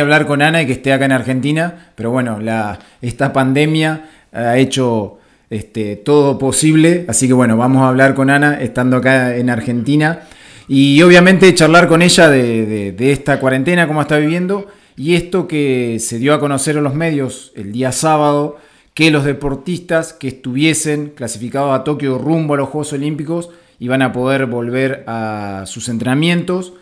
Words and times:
hablar 0.00 0.26
con 0.26 0.40
Ana 0.40 0.62
y 0.62 0.66
que 0.66 0.72
esté 0.72 0.90
acá 0.94 1.04
en 1.04 1.12
Argentina, 1.12 1.90
pero 1.96 2.10
bueno, 2.10 2.40
la, 2.40 2.78
esta 3.02 3.30
pandemia 3.30 4.08
ha 4.32 4.56
hecho 4.56 5.18
este, 5.50 5.96
todo 5.96 6.38
posible, 6.38 7.04
así 7.08 7.26
que 7.26 7.34
bueno, 7.34 7.58
vamos 7.58 7.82
a 7.82 7.88
hablar 7.88 8.14
con 8.14 8.30
Ana 8.30 8.58
estando 8.62 8.96
acá 8.96 9.36
en 9.36 9.50
Argentina 9.50 10.20
y 10.66 11.02
obviamente 11.02 11.54
charlar 11.54 11.88
con 11.88 12.00
ella 12.00 12.30
de, 12.30 12.94
esta 12.98 13.38
cuarentena, 13.38 13.86
cómo 13.86 14.00
está 14.00 14.16
viviendo 14.16 14.66
y 14.96 15.14
esto 15.14 15.46
que 15.46 15.98
se 16.00 16.18
dio 16.18 16.32
a 16.32 16.40
conocer 16.40 16.78
en 16.78 16.84
los 16.84 16.94
medios 16.94 17.52
el 17.54 17.70
día 17.70 17.92
sábado, 17.92 18.56
que 18.94 19.10
los 19.10 19.24
deportistas 19.24 20.14
que 20.14 20.28
estuviesen 20.28 21.12
clasificados 21.14 21.78
a 21.78 21.84
Tokio 21.84 22.16
rumbo 22.16 22.54
a 22.54 22.56
los 22.56 22.70
Juegos 22.70 22.94
Olímpicos 22.94 23.50
iban 23.78 24.00
a 24.00 24.10
poder 24.14 24.46
volver 24.46 25.04
a 25.06 25.64
sus 25.66 25.90
entrenamientos 25.90 26.72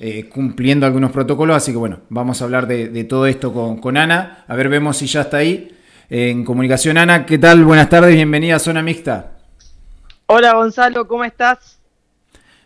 eh, 0.00 0.28
cumpliendo 0.28 0.86
algunos 0.86 1.12
protocolos. 1.12 1.56
Así 1.56 1.70
que 1.70 1.78
bueno, 1.78 2.00
vamos 2.08 2.40
a 2.40 2.44
hablar 2.44 2.66
de, 2.66 3.04
todo 3.04 3.26
esto 3.26 3.52
con, 3.52 3.96
Ana. 3.96 4.44
A 4.48 4.56
ver, 4.56 4.68
vemos 4.68 4.96
si 4.96 5.06
ya 5.06 5.20
está 5.20 5.36
ahí. 5.36 5.76
en 6.08 6.44
comunicación, 6.44 6.98
Ana, 6.98 7.24
¿qué 7.26 7.38
tal? 7.38 7.64
Buenas 7.64 7.88
tardes, 7.88 8.14
bienvenida 8.14 8.56
a 8.56 8.58
Zona 8.58 8.82
Mixta. 8.82 9.32
Hola 10.26 10.54
Gonzalo, 10.54 11.06
¿cómo 11.06 11.24
estás? 11.24 11.80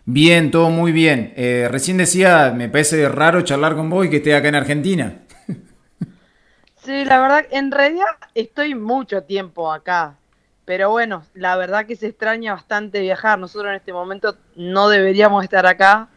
Bien, 0.05 0.51
todo 0.51 0.69
muy 0.69 0.91
bien. 0.91 1.33
Eh, 1.35 1.67
recién 1.69 1.97
decía, 1.97 2.53
me 2.55 2.69
parece 2.69 3.09
raro 3.09 3.41
charlar 3.41 3.75
con 3.75 3.89
vos 3.89 4.05
y 4.05 4.09
que 4.09 4.17
esté 4.17 4.35
acá 4.35 4.49
en 4.49 4.55
Argentina. 4.55 5.19
Sí, 6.85 7.03
la 7.03 7.19
verdad, 7.19 7.47
en 7.49 7.71
realidad 7.71 8.05
estoy 8.35 8.75
mucho 8.75 9.23
tiempo 9.23 9.73
acá, 9.73 10.17
pero 10.65 10.91
bueno, 10.91 11.23
la 11.33 11.57
verdad 11.57 11.87
que 11.87 11.95
se 11.95 12.05
extraña 12.05 12.53
bastante 12.53 13.01
viajar. 13.01 13.39
Nosotros 13.39 13.71
en 13.71 13.77
este 13.77 13.91
momento 13.91 14.37
no 14.55 14.87
deberíamos 14.89 15.43
estar 15.43 15.65
acá, 15.65 16.09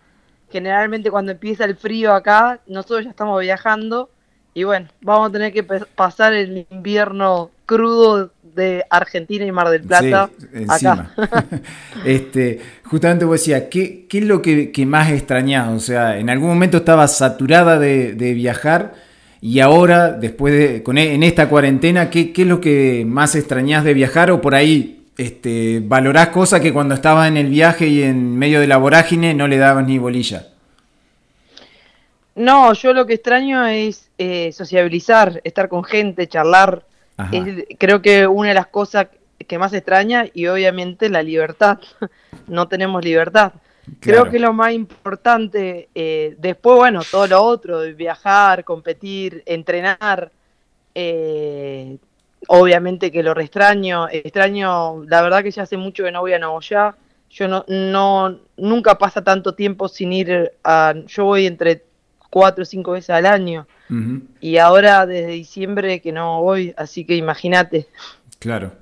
generalmente 0.51 1.11
cuando 1.11 1.33
empieza 1.33 1.65
el 1.65 1.77
frío 1.77 2.15
acá, 2.15 2.61
nosotros 2.66 3.05
ya 3.05 3.11
estamos 3.11 3.41
viajando 3.41 4.11
y 4.55 4.65
bueno, 4.65 4.88
vamos 5.01 5.29
a 5.29 5.33
tener 5.33 5.52
que 5.52 5.62
pasar 5.62 6.34
el 6.34 6.66
invierno 6.71 7.51
crudo 7.65 8.32
de 8.43 8.85
Argentina 8.90 9.45
y 9.45 9.52
Mar 9.52 9.68
del 9.68 9.82
Plata 9.82 10.30
acá. 10.68 11.13
este, 12.05 12.60
justamente 12.82 13.24
vos 13.24 13.38
decías, 13.38 13.65
¿qué, 13.71 14.07
¿qué, 14.09 14.18
es 14.18 14.24
lo 14.24 14.43
que, 14.43 14.73
más 14.85 15.10
extrañás? 15.10 15.68
O 15.68 15.80
sea, 15.80 16.18
en 16.18 16.29
algún 16.29 16.49
momento 16.49 16.79
estabas 16.79 17.16
saturada 17.16 17.79
de, 17.79 18.35
viajar 18.35 18.95
y 19.40 19.60
ahora, 19.60 20.10
después 20.10 20.52
de, 20.52 20.83
con, 20.83 20.99
e, 20.99 21.15
en 21.15 21.23
esta 21.23 21.49
cuarentena, 21.49 22.10
¿qué, 22.10 22.33
¿qué, 22.33 22.43
es 22.43 22.49
lo 22.49 22.60
que 22.60 23.05
más 23.07 23.37
extrañás 23.37 23.85
de 23.85 23.95
viajar 23.95 24.33
o 24.33 24.40
por 24.40 24.57
ahí 24.57 24.98
este, 25.19 25.83
valorás 25.85 26.29
cosas 26.29 26.61
que 26.61 26.73
cuando 26.73 26.95
estabas 26.95 27.29
en 27.29 27.37
el 27.37 27.49
viaje 27.49 27.88
y 27.88 28.02
en 28.02 28.38
medio 28.38 28.61
de 28.61 28.69
la 28.69 28.79
vorágine 28.79 29.35
no 29.35 29.49
le 29.49 29.59
dabas 29.59 29.87
ni 29.87 29.99
bolilla. 29.99 30.47
No, 32.37 32.73
yo 32.73 32.93
lo 32.93 33.05
que 33.05 33.15
extraño 33.15 33.66
es 33.66 34.11
eh, 34.16 34.52
sociabilizar, 34.52 35.41
estar 35.43 35.69
con 35.69 35.83
gente, 35.83 36.29
charlar. 36.29 36.85
creo 37.79 38.01
que 38.01 38.29
una 38.29 38.51
de 38.51 38.55
las 38.55 38.69
cosas 38.69 39.09
que 39.46 39.59
más 39.59 39.73
extraña 39.73 40.27
y 40.33 40.46
obviamente 40.46 41.09
la 41.09 41.23
libertad. 41.23 41.80
no 42.46 42.69
tenemos 42.69 43.05
libertad. 43.05 43.52
Creo 44.01 44.30
que 44.30 44.39
lo 44.39 44.52
más 44.52 44.73
importante, 44.73 45.89
eh, 45.95 46.37
después, 46.39 46.77
bueno, 46.77 47.01
todo 47.11 47.27
lo 47.27 47.43
otro, 47.43 47.80
viajar, 47.95 48.63
competir, 48.63 49.43
entrenar, 49.46 50.30
eh, 50.95 51.96
obviamente 52.49 53.13
que 53.13 53.23
lo 53.23 53.38
extraño, 53.38 54.09
extraño, 54.10 55.04
la 55.04 55.23
verdad 55.23 55.43
que 55.43 55.51
ya 55.51 55.63
hace 55.63 55.77
mucho 55.77 56.04
que 56.04 56.13
no 56.13 56.21
voy 56.21 56.32
a 56.32 56.38
Nagoya, 56.38 56.96
yo 57.30 57.46
no, 57.46 57.65
no, 57.68 58.40
nunca 58.57 58.99
pasa 58.99 59.23
tanto 59.23 59.55
tiempo 59.55 59.88
sin 59.88 60.13
ir 60.13 60.52
a, 60.65 60.95
yo 61.07 61.24
voy 61.24 61.46
entre 61.46 61.85
cuatro 62.30 62.63
o 62.63 62.66
cinco 62.66 62.93
veces 62.93 63.10
al 63.10 63.27
año, 63.27 63.66
y 64.41 64.59
ahora 64.59 65.06
desde 65.06 65.32
diciembre 65.32 66.00
que 66.00 66.12
no 66.12 66.43
voy, 66.43 66.75
así 66.77 67.05
que 67.05 67.16
imagínate. 67.16 67.87
Claro. 68.38 68.72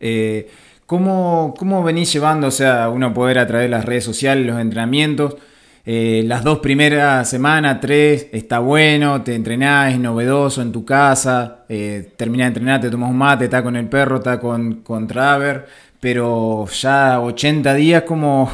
Eh, 0.00 0.50
¿cómo, 0.86 1.54
¿Cómo 1.56 1.82
venís 1.84 2.12
llevando, 2.12 2.48
o 2.48 2.50
sea, 2.50 2.88
uno 2.88 3.14
poder 3.14 3.38
a 3.38 3.46
través 3.46 3.66
de 3.66 3.70
las 3.70 3.84
redes 3.84 4.04
sociales, 4.04 4.46
los 4.46 4.60
entrenamientos? 4.60 5.36
Eh, 5.84 6.22
las 6.26 6.44
dos 6.44 6.60
primeras 6.60 7.28
semanas, 7.28 7.80
tres, 7.80 8.28
está 8.30 8.60
bueno, 8.60 9.22
te 9.22 9.34
entrenás, 9.34 9.92
es 9.92 9.98
novedoso 9.98 10.62
en 10.62 10.70
tu 10.70 10.84
casa, 10.84 11.64
eh, 11.68 12.12
terminás 12.16 12.46
de 12.46 12.48
entrenar, 12.48 12.80
te 12.80 12.88
tomas 12.90 13.10
un 13.10 13.18
mate, 13.18 13.46
está 13.46 13.64
con 13.64 13.74
el 13.74 13.88
perro, 13.88 14.18
está 14.18 14.38
con, 14.38 14.82
con 14.82 15.08
Traver, 15.08 15.66
pero 15.98 16.66
ya 16.68 17.20
80 17.20 17.74
días, 17.74 18.04
¿cómo, 18.04 18.48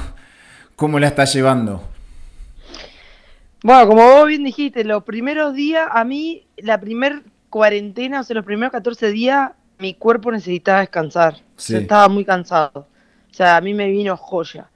¿cómo 0.74 0.98
la 0.98 1.08
estás 1.08 1.34
llevando? 1.34 1.82
Bueno, 3.62 3.88
como 3.88 4.02
vos 4.02 4.26
bien 4.26 4.44
dijiste, 4.44 4.82
los 4.84 5.04
primeros 5.04 5.54
días, 5.54 5.86
a 5.90 6.04
mí, 6.04 6.46
la 6.56 6.80
primer 6.80 7.22
cuarentena, 7.50 8.20
o 8.20 8.24
sea, 8.24 8.36
los 8.36 8.44
primeros 8.44 8.72
14 8.72 9.10
días, 9.10 9.50
mi 9.78 9.92
cuerpo 9.94 10.32
necesitaba 10.32 10.80
descansar. 10.80 11.36
estaba 11.56 12.08
muy 12.08 12.24
cansado. 12.24 12.86
O 13.30 13.34
sea, 13.34 13.56
a 13.56 13.60
mí 13.60 13.74
me 13.74 13.88
vino 13.88 14.16
joya. 14.16 14.70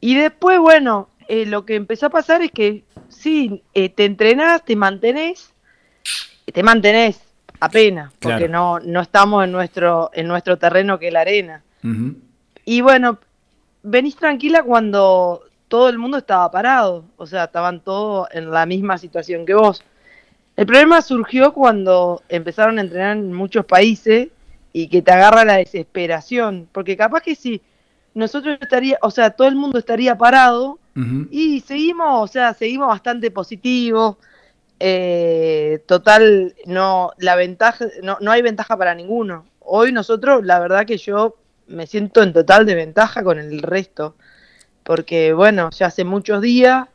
Y 0.00 0.14
después, 0.14 0.58
bueno, 0.58 1.08
eh, 1.28 1.46
lo 1.46 1.64
que 1.64 1.74
empezó 1.74 2.06
a 2.06 2.10
pasar 2.10 2.42
es 2.42 2.50
que 2.50 2.84
sí, 3.08 3.62
eh, 3.74 3.90
te 3.90 4.06
entrenás, 4.06 4.64
te 4.64 4.74
mantenés, 4.76 5.52
te 6.52 6.62
mantenés 6.62 7.20
apenas, 7.60 8.12
porque 8.18 8.48
no, 8.48 8.80
no 8.80 9.00
estamos 9.00 9.44
en 9.44 9.52
nuestro, 9.52 10.10
en 10.14 10.26
nuestro 10.26 10.56
terreno 10.56 10.98
que 10.98 11.08
es 11.08 11.12
la 11.12 11.20
arena. 11.20 11.62
Y 12.64 12.80
bueno, 12.80 13.18
venís 13.82 14.16
tranquila 14.16 14.62
cuando 14.62 15.42
todo 15.68 15.88
el 15.88 15.98
mundo 15.98 16.18
estaba 16.18 16.50
parado, 16.50 17.04
o 17.16 17.26
sea, 17.26 17.44
estaban 17.44 17.80
todos 17.80 18.28
en 18.32 18.50
la 18.50 18.66
misma 18.66 18.98
situación 18.98 19.44
que 19.44 19.54
vos. 19.54 19.84
El 20.56 20.66
problema 20.66 21.02
surgió 21.02 21.52
cuando 21.52 22.22
empezaron 22.28 22.78
a 22.78 22.80
entrenar 22.80 23.16
en 23.16 23.32
muchos 23.32 23.64
países 23.64 24.28
y 24.72 24.88
que 24.88 25.02
te 25.02 25.12
agarra 25.12 25.44
la 25.44 25.56
desesperación, 25.56 26.68
porque 26.72 26.96
capaz 26.96 27.20
que 27.20 27.34
si 27.34 27.60
nosotros 28.14 28.58
estaría, 28.60 28.98
o 29.02 29.10
sea, 29.10 29.30
todo 29.30 29.46
el 29.46 29.54
mundo 29.54 29.78
estaría 29.78 30.16
parado, 30.16 30.78
y 31.30 31.60
seguimos, 31.60 32.30
o 32.30 32.32
sea, 32.32 32.54
seguimos 32.54 32.88
bastante 32.88 33.30
positivos. 33.30 34.16
Eh, 34.80 35.82
total, 35.86 36.54
no, 36.66 37.12
la 37.18 37.34
ventaja, 37.34 37.86
no, 38.02 38.18
no 38.20 38.30
hay 38.30 38.42
ventaja 38.42 38.76
para 38.76 38.94
ninguno. 38.94 39.46
Hoy 39.60 39.92
nosotros, 39.92 40.44
la 40.44 40.60
verdad 40.60 40.86
que 40.86 40.98
yo 40.98 41.36
me 41.66 41.86
siento 41.86 42.22
en 42.22 42.32
total 42.32 42.66
desventaja 42.66 43.22
con 43.22 43.38
el 43.38 43.62
resto. 43.62 44.16
Porque, 44.82 45.32
bueno, 45.32 45.70
ya 45.70 45.86
hace 45.86 46.04
muchos 46.04 46.40
días, 46.40 46.88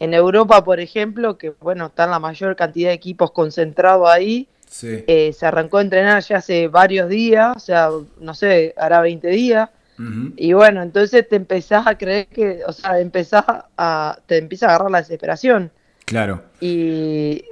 en 0.00 0.14
Europa, 0.14 0.64
por 0.64 0.80
ejemplo, 0.80 1.36
que, 1.38 1.50
bueno, 1.50 1.86
están 1.86 2.10
la 2.10 2.18
mayor 2.18 2.56
cantidad 2.56 2.88
de 2.88 2.94
equipos 2.94 3.30
concentrados 3.32 4.08
ahí, 4.08 4.48
eh, 4.82 5.32
se 5.32 5.46
arrancó 5.46 5.78
a 5.78 5.82
entrenar 5.82 6.22
ya 6.22 6.38
hace 6.38 6.68
varios 6.68 7.08
días, 7.08 7.56
o 7.56 7.60
sea, 7.60 7.90
no 8.18 8.34
sé, 8.34 8.74
hará 8.76 9.00
20 9.00 9.28
días. 9.28 9.70
Y 10.36 10.52
bueno, 10.52 10.82
entonces 10.82 11.28
te 11.28 11.36
empezás 11.36 11.86
a 11.86 11.96
creer 11.96 12.26
que, 12.26 12.60
o 12.66 12.72
sea, 12.72 12.98
empezás 12.98 13.44
a, 13.76 14.18
te 14.26 14.38
empieza 14.38 14.66
a 14.66 14.70
agarrar 14.70 14.90
la 14.90 14.98
desesperación. 14.98 15.70
Claro. 16.04 16.42
Y 16.60 17.44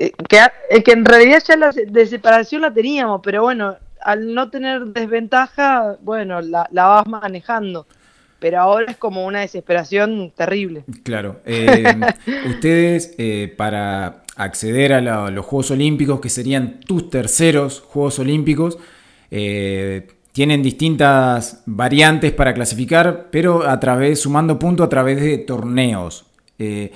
eh, 0.00 0.12
que, 0.28 0.82
que 0.82 0.92
en 0.92 1.04
realidad 1.04 1.42
ya 1.46 1.56
la 1.56 1.70
desesperación 1.88 2.62
la 2.62 2.72
teníamos, 2.72 3.20
pero 3.22 3.42
bueno, 3.42 3.76
al 4.00 4.34
no 4.34 4.50
tener 4.50 4.84
desventaja, 4.86 5.96
bueno, 6.02 6.40
la, 6.40 6.68
la 6.70 6.86
vas 6.86 7.06
manejando. 7.06 7.86
Pero 8.38 8.60
ahora 8.60 8.90
es 8.90 8.98
como 8.98 9.24
una 9.24 9.40
desesperación 9.40 10.30
terrible. 10.36 10.84
Claro. 11.02 11.40
Eh, 11.46 11.82
ustedes, 12.48 13.14
eh, 13.16 13.52
para 13.56 14.24
acceder 14.36 14.92
a 14.92 15.30
los 15.30 15.46
Juegos 15.46 15.70
Olímpicos, 15.70 16.20
que 16.20 16.28
serían 16.28 16.80
tus 16.80 17.08
terceros 17.08 17.80
Juegos 17.80 18.18
Olímpicos, 18.18 18.78
eh, 19.30 20.08
tienen 20.34 20.64
distintas 20.64 21.62
variantes 21.64 22.32
para 22.32 22.52
clasificar, 22.52 23.28
pero 23.30 23.68
a 23.68 23.78
través, 23.78 24.22
sumando 24.22 24.58
puntos 24.58 24.84
a 24.84 24.88
través 24.88 25.20
de 25.20 25.38
torneos. 25.38 26.26
Eh, 26.58 26.90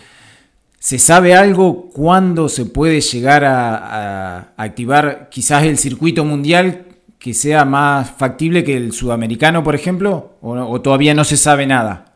¿Se 0.80 0.98
sabe 0.98 1.36
algo 1.36 1.88
cuándo 1.90 2.48
se 2.48 2.66
puede 2.66 3.00
llegar 3.00 3.44
a, 3.44 4.54
activar 4.56 5.28
quizás 5.30 5.62
el 5.62 5.78
circuito 5.78 6.24
mundial 6.24 6.86
que 7.20 7.32
sea 7.32 7.64
más 7.64 8.10
factible 8.10 8.64
que 8.64 8.76
el 8.76 8.90
sudamericano, 8.90 9.62
por 9.62 9.76
ejemplo? 9.76 10.32
¿O, 10.40 10.80
todavía 10.80 11.14
no 11.14 11.22
se 11.22 11.36
sabe 11.36 11.64
nada? 11.64 12.06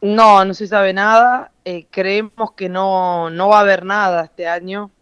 No, 0.00 0.44
no 0.44 0.54
se 0.54 0.68
sabe 0.68 0.92
nada. 0.92 1.50
Eh, 1.64 1.88
creemos 1.90 2.52
que 2.56 2.68
no, 2.68 3.30
no 3.30 3.48
va 3.48 3.58
a 3.58 3.62
haber 3.62 3.84
nada 3.84 4.26
este 4.26 4.46
año. 4.46 4.92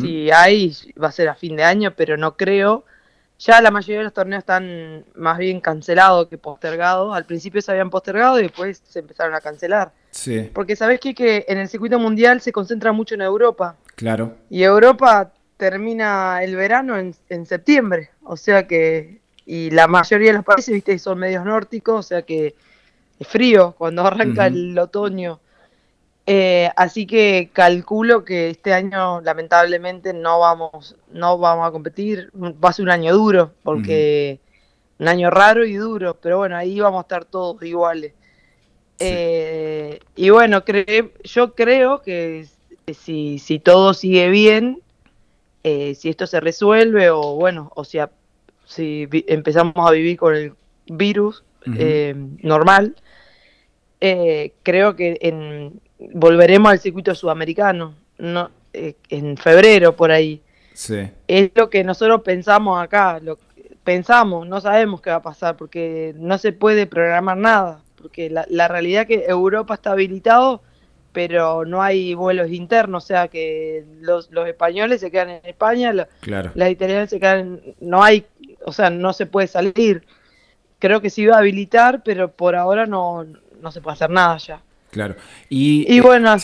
Si 0.00 0.30
hay, 0.30 0.72
va 1.02 1.08
a 1.08 1.12
ser 1.12 1.28
a 1.28 1.34
fin 1.34 1.56
de 1.56 1.64
año, 1.64 1.92
pero 1.96 2.16
no 2.16 2.36
creo. 2.36 2.84
Ya 3.44 3.60
la 3.60 3.72
mayoría 3.72 3.98
de 3.98 4.04
los 4.04 4.12
torneos 4.12 4.40
están 4.40 5.04
más 5.16 5.36
bien 5.36 5.60
cancelados 5.60 6.28
que 6.28 6.38
postergados. 6.38 7.14
Al 7.14 7.24
principio 7.24 7.60
se 7.60 7.72
habían 7.72 7.90
postergado 7.90 8.38
y 8.38 8.44
después 8.44 8.80
se 8.88 9.00
empezaron 9.00 9.34
a 9.34 9.40
cancelar. 9.40 9.90
Sí. 10.12 10.48
Porque 10.54 10.76
sabes 10.76 11.00
que 11.00 11.44
en 11.48 11.58
el 11.58 11.68
circuito 11.68 11.98
mundial 11.98 12.40
se 12.40 12.52
concentra 12.52 12.92
mucho 12.92 13.16
en 13.16 13.22
Europa. 13.22 13.74
Claro. 13.96 14.36
Y 14.48 14.62
Europa 14.62 15.32
termina 15.56 16.40
el 16.44 16.54
verano 16.54 16.96
en, 16.96 17.46
septiembre. 17.46 18.10
O 18.22 18.36
sea 18.36 18.68
que. 18.68 19.20
Y 19.44 19.70
la 19.70 19.88
mayoría 19.88 20.28
de 20.28 20.34
los 20.34 20.44
países, 20.44 20.72
viste, 20.72 20.96
son 21.00 21.18
medios 21.18 21.44
nórdicos, 21.44 21.98
o 21.98 22.02
sea 22.08 22.22
que 22.22 22.54
es 23.18 23.26
frío 23.26 23.74
cuando 23.76 24.06
arranca 24.06 24.46
el 24.46 24.78
otoño. 24.78 25.40
Eh, 26.24 26.70
así 26.76 27.06
que 27.06 27.50
calculo 27.52 28.24
que 28.24 28.50
este 28.50 28.72
año 28.72 29.20
lamentablemente 29.22 30.12
no 30.12 30.38
vamos, 30.38 30.96
no 31.10 31.38
vamos 31.38 31.66
a 31.66 31.72
competir. 31.72 32.30
Va 32.34 32.68
a 32.68 32.72
ser 32.72 32.84
un 32.84 32.90
año 32.90 33.12
duro, 33.12 33.52
porque 33.62 34.38
un 34.98 35.08
año 35.08 35.30
raro 35.30 35.64
y 35.64 35.74
duro, 35.74 36.16
pero 36.20 36.38
bueno, 36.38 36.56
ahí 36.56 36.78
vamos 36.78 37.00
a 37.00 37.02
estar 37.02 37.24
todos 37.24 37.60
iguales. 37.62 38.12
Eh, 39.00 39.98
y 40.14 40.30
bueno, 40.30 40.62
yo 41.24 41.54
creo 41.54 42.02
que 42.02 42.46
si, 42.94 43.40
si 43.40 43.58
todo 43.58 43.94
sigue 43.94 44.28
bien, 44.28 44.80
eh, 45.64 45.96
si 45.96 46.08
esto 46.08 46.28
se 46.28 46.40
resuelve 46.40 47.10
o 47.10 47.34
bueno, 47.34 47.72
o 47.74 47.84
sea, 47.84 48.10
si 48.64 49.08
empezamos 49.26 49.74
a 49.76 49.90
vivir 49.90 50.16
con 50.16 50.36
el 50.36 50.52
virus 50.86 51.42
normal, 51.66 52.94
creo 54.62 54.94
que 54.94 55.18
en 55.20 55.80
volveremos 56.12 56.72
al 56.72 56.78
circuito 56.78 57.14
sudamericano, 57.14 57.94
no, 58.18 58.50
eh, 58.72 58.94
en 59.08 59.36
febrero 59.36 59.94
por 59.94 60.10
ahí. 60.10 60.42
Es 61.28 61.50
lo 61.54 61.68
que 61.70 61.84
nosotros 61.84 62.22
pensamos 62.22 62.82
acá, 62.82 63.20
lo 63.20 63.38
pensamos, 63.84 64.46
no 64.46 64.60
sabemos 64.60 65.00
qué 65.00 65.10
va 65.10 65.16
a 65.16 65.22
pasar 65.22 65.56
porque 65.56 66.14
no 66.16 66.38
se 66.38 66.52
puede 66.52 66.86
programar 66.86 67.36
nada, 67.36 67.82
porque 67.96 68.30
la, 68.30 68.46
la 68.48 68.68
realidad 68.68 69.02
es 69.02 69.08
que 69.08 69.24
Europa 69.26 69.74
está 69.74 69.92
habilitado, 69.92 70.62
pero 71.12 71.64
no 71.64 71.82
hay 71.82 72.14
vuelos 72.14 72.50
internos, 72.50 73.04
o 73.04 73.06
sea 73.06 73.28
que 73.28 73.84
los, 74.00 74.30
los 74.30 74.48
españoles 74.48 75.00
se 75.00 75.10
quedan 75.10 75.30
en 75.30 75.40
España, 75.44 75.92
las 75.92 76.70
italianas 76.70 77.10
se 77.10 77.20
quedan, 77.20 77.60
no 77.80 78.02
hay, 78.02 78.24
o 78.64 78.72
sea, 78.72 78.90
no 78.90 79.12
se 79.12 79.26
puede 79.26 79.46
salir. 79.46 80.06
Creo 80.78 81.00
que 81.00 81.10
se 81.10 81.22
iba 81.22 81.36
a 81.36 81.38
habilitar, 81.38 82.02
pero 82.02 82.32
por 82.32 82.56
ahora 82.56 82.86
no, 82.86 83.24
no 83.60 83.70
se 83.70 83.80
puede 83.80 83.94
hacer 83.94 84.10
nada 84.10 84.38
ya. 84.38 84.62
Claro. 84.92 85.16
Y, 85.48 86.00
bueno, 86.00 86.36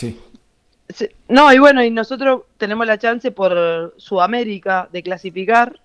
no, 1.27 1.53
y 1.53 1.59
bueno, 1.59 1.83
y 1.83 1.91
nosotros 1.91 2.41
tenemos 2.57 2.87
la 2.87 2.97
chance 2.97 3.29
por 3.29 3.93
Sudamérica 3.97 4.89
de 4.91 5.03
clasificar 5.03 5.79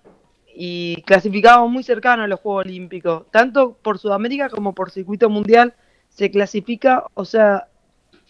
y 0.55 1.03
clasificamos 1.03 1.69
muy 1.69 1.83
cercano 1.83 2.23
a 2.23 2.27
los 2.27 2.39
Juegos 2.39 2.65
Olímpicos, 2.65 3.25
tanto 3.29 3.77
por 3.83 3.99
Sudamérica 3.99 4.49
como 4.49 4.73
por 4.73 4.89
circuito 4.89 5.29
mundial 5.29 5.75
se 6.09 6.31
clasifica, 6.31 7.03
o 7.13 7.23
sea, 7.23 7.67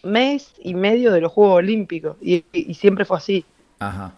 mes 0.02 0.52
y 0.62 0.74
medio 0.74 1.12
de 1.12 1.22
los 1.22 1.32
Juegos 1.32 1.56
Olímpicos 1.56 2.18
y, 2.20 2.44
siempre 2.74 3.06
fue 3.06 3.16
así. 3.16 3.44
Ajá. 3.78 4.12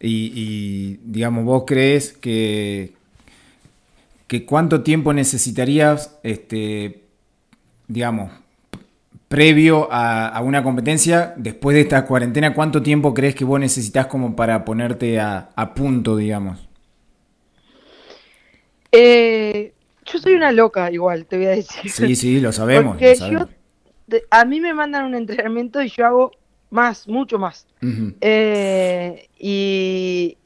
Y, 0.00 0.32
y, 0.34 1.00
digamos, 1.04 1.44
vos 1.44 1.62
crees 1.68 2.12
que, 2.14 2.94
que 4.26 4.44
cuánto 4.44 4.82
tiempo 4.82 5.12
necesitarías 5.12 6.18
este, 6.24 7.07
digamos, 7.88 8.30
previo 9.28 9.88
a, 9.90 10.40
una 10.42 10.62
competencia, 10.62 11.34
después 11.36 11.74
de 11.74 11.82
esta 11.82 12.06
cuarentena, 12.06 12.54
¿cuánto 12.54 12.82
tiempo 12.82 13.12
crees 13.12 13.34
que 13.34 13.44
vos 13.44 13.58
necesitas 13.58 14.06
como 14.06 14.36
para 14.36 14.64
ponerte 14.64 15.20
a, 15.20 15.72
punto, 15.74 16.16
digamos? 16.16 16.68
Eh, 18.92 19.72
yo 20.06 20.18
soy 20.18 20.34
una 20.34 20.52
loca 20.52 20.90
igual, 20.90 21.26
te 21.26 21.36
voy 21.36 21.46
a 21.46 21.50
decir. 21.50 21.90
Sí, 21.90 22.16
sí, 22.16 22.40
lo 22.40 22.52
sabemos. 22.52 22.96
a 24.30 24.44
mí 24.44 24.60
me 24.60 24.72
mandan 24.72 25.04
un 25.04 25.14
entrenamiento 25.14 25.82
y 25.82 25.90
yo 25.90 26.06
hago 26.06 26.32
más, 26.70 27.06
mucho 27.06 27.38
más. 27.38 27.66
Eh, 28.20 29.28
y 29.38 30.38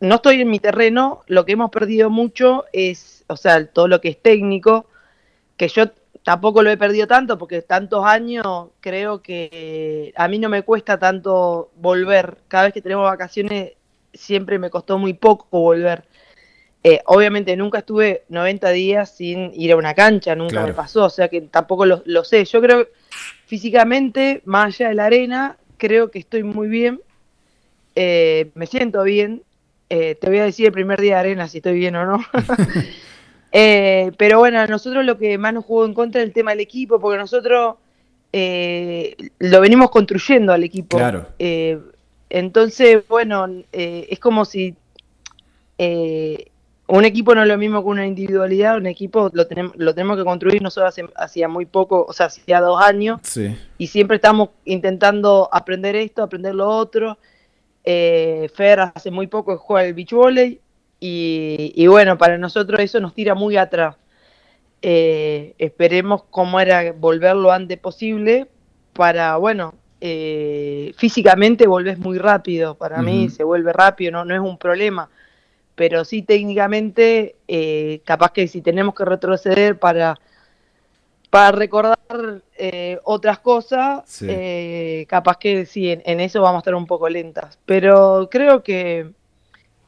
no 0.00 0.16
estoy 0.16 0.40
en 0.40 0.50
mi 0.50 0.58
terreno, 0.58 1.20
lo 1.28 1.44
que 1.44 1.52
hemos 1.52 1.70
perdido 1.70 2.10
mucho 2.10 2.64
es, 2.72 3.24
o 3.28 3.36
sea, 3.36 3.64
todo 3.66 3.86
lo 3.86 4.00
que 4.00 4.08
es 4.08 4.20
técnico, 4.20 4.86
que 5.56 5.68
yo 5.68 5.92
tampoco 6.24 6.62
lo 6.62 6.70
he 6.70 6.76
perdido 6.76 7.06
tanto 7.06 7.38
porque 7.38 7.62
tantos 7.62 8.04
años 8.04 8.70
creo 8.80 9.22
que 9.22 10.12
a 10.16 10.26
mí 10.26 10.38
no 10.38 10.48
me 10.48 10.62
cuesta 10.62 10.98
tanto 10.98 11.70
volver. 11.76 12.38
Cada 12.48 12.64
vez 12.64 12.72
que 12.72 12.82
tenemos 12.82 13.04
vacaciones 13.04 13.72
siempre 14.12 14.58
me 14.58 14.70
costó 14.70 14.98
muy 14.98 15.12
poco 15.12 15.46
volver. 15.50 16.04
Eh, 16.82 17.00
obviamente 17.06 17.56
nunca 17.56 17.78
estuve 17.78 18.24
90 18.28 18.70
días 18.70 19.16
sin 19.16 19.50
ir 19.54 19.72
a 19.72 19.76
una 19.76 19.94
cancha, 19.94 20.34
nunca 20.34 20.66
me 20.66 20.74
pasó, 20.74 21.04
o 21.04 21.10
sea 21.10 21.28
que 21.28 21.40
tampoco 21.40 21.86
lo, 21.86 22.24
sé. 22.24 22.44
Yo 22.44 22.60
creo 22.60 22.88
físicamente, 23.46 24.42
más 24.44 24.66
allá 24.66 24.88
de 24.88 24.94
la 24.94 25.06
arena, 25.06 25.56
creo 25.78 26.10
que 26.10 26.18
estoy 26.18 26.42
muy 26.42 26.68
bien, 26.68 27.00
eh, 27.94 28.50
me 28.54 28.66
siento 28.66 29.02
bien. 29.02 29.42
Eh, 29.88 30.16
te 30.20 30.28
voy 30.28 30.38
a 30.38 30.44
decir 30.44 30.66
el 30.66 30.72
primer 30.72 31.00
día 31.00 31.14
de 31.14 31.20
arena 31.20 31.48
si 31.48 31.58
estoy 31.58 31.74
bien 31.74 31.96
o 31.96 32.04
no. 32.04 32.24
Eh, 33.56 34.10
pero 34.18 34.40
bueno, 34.40 34.58
a 34.58 34.66
nosotros 34.66 35.04
lo 35.04 35.16
que 35.16 35.38
más 35.38 35.54
nos 35.54 35.64
jugó 35.64 35.84
en 35.84 35.94
contra 35.94 36.20
es 36.20 36.26
el 36.26 36.32
tema 36.32 36.50
del 36.50 36.58
equipo, 36.58 36.98
porque 36.98 37.18
nosotros 37.18 37.76
eh, 38.32 39.16
lo 39.38 39.60
venimos 39.60 39.92
construyendo 39.92 40.52
al 40.52 40.64
equipo. 40.64 40.96
Claro. 40.96 41.28
Eh, 41.38 41.78
entonces, 42.30 43.06
bueno, 43.06 43.46
es 43.70 44.18
como 44.18 44.44
si 44.44 44.74
un 45.78 47.04
equipo 47.04 47.32
no 47.36 47.42
es 47.42 47.48
lo 47.48 47.56
mismo 47.56 47.80
que 47.80 47.88
una 47.90 48.04
individualidad, 48.08 48.76
un 48.76 48.88
equipo 48.88 49.30
lo 49.32 49.46
tenemos, 49.46 49.76
lo 49.76 49.94
tenemos 49.94 50.16
que 50.16 50.24
construir 50.24 50.60
nosotros 50.60 50.88
hace, 50.88 51.08
hacía 51.14 51.46
muy 51.46 51.64
poco, 51.64 52.04
o 52.08 52.12
sea, 52.12 52.26
hacía 52.26 52.60
dos 52.60 52.82
años, 52.82 53.20
y 53.78 53.86
siempre 53.86 54.16
estamos 54.16 54.48
intentando 54.64 55.48
aprender 55.52 55.94
esto, 55.94 56.24
aprender 56.24 56.56
lo 56.56 56.68
otro. 56.68 57.18
Fer 57.84 58.80
hace 58.80 59.12
muy 59.12 59.28
poco 59.28 59.56
juega 59.58 59.86
el 59.86 59.94
beach 59.94 60.12
volley, 60.12 60.60
y, 61.06 61.86
bueno, 61.86 62.16
para 62.16 62.38
nosotros 62.38 62.80
eso 62.80 62.98
nos 62.98 63.12
tira 63.12 63.34
muy 63.34 63.58
atrás. 63.58 63.96
Eh, 64.80 65.54
esperemos 65.58 66.24
cómo 66.30 66.60
era 66.60 66.92
volver 66.92 67.36
lo 67.36 67.52
antes 67.52 67.78
posible 67.78 68.46
para, 68.94 69.36
bueno, 69.36 69.74
eh, 70.00 70.94
físicamente 70.96 71.66
volvés 71.66 71.98
muy 71.98 72.18
rápido, 72.18 72.74
para 72.76 73.02
mí 73.02 73.28
se 73.28 73.44
vuelve 73.44 73.72
rápido, 73.72 74.12
no, 74.12 74.24
no 74.24 74.34
es 74.34 74.40
un 74.40 74.58
problema, 74.58 75.10
pero 75.74 76.04
sí 76.04 76.22
técnicamente, 76.22 77.36
eh, 77.48 78.00
capaz 78.04 78.32
que 78.32 78.48
si 78.48 78.60
tenemos 78.60 78.94
que 78.94 79.04
retroceder 79.04 79.78
para, 79.78 80.18
para 81.30 81.52
recordar 81.52 81.98
otras 83.04 83.38
cosas, 83.40 84.22
capaz 85.06 85.36
que 85.38 85.66
sí, 85.66 85.90
en, 85.90 86.20
eso 86.20 86.42
vamos 86.42 86.58
a 86.58 86.60
estar 86.60 86.74
un 86.74 86.86
poco 86.86 87.08
lentas, 87.08 87.58
pero 87.64 88.28
creo 88.30 88.62
que 88.62 89.10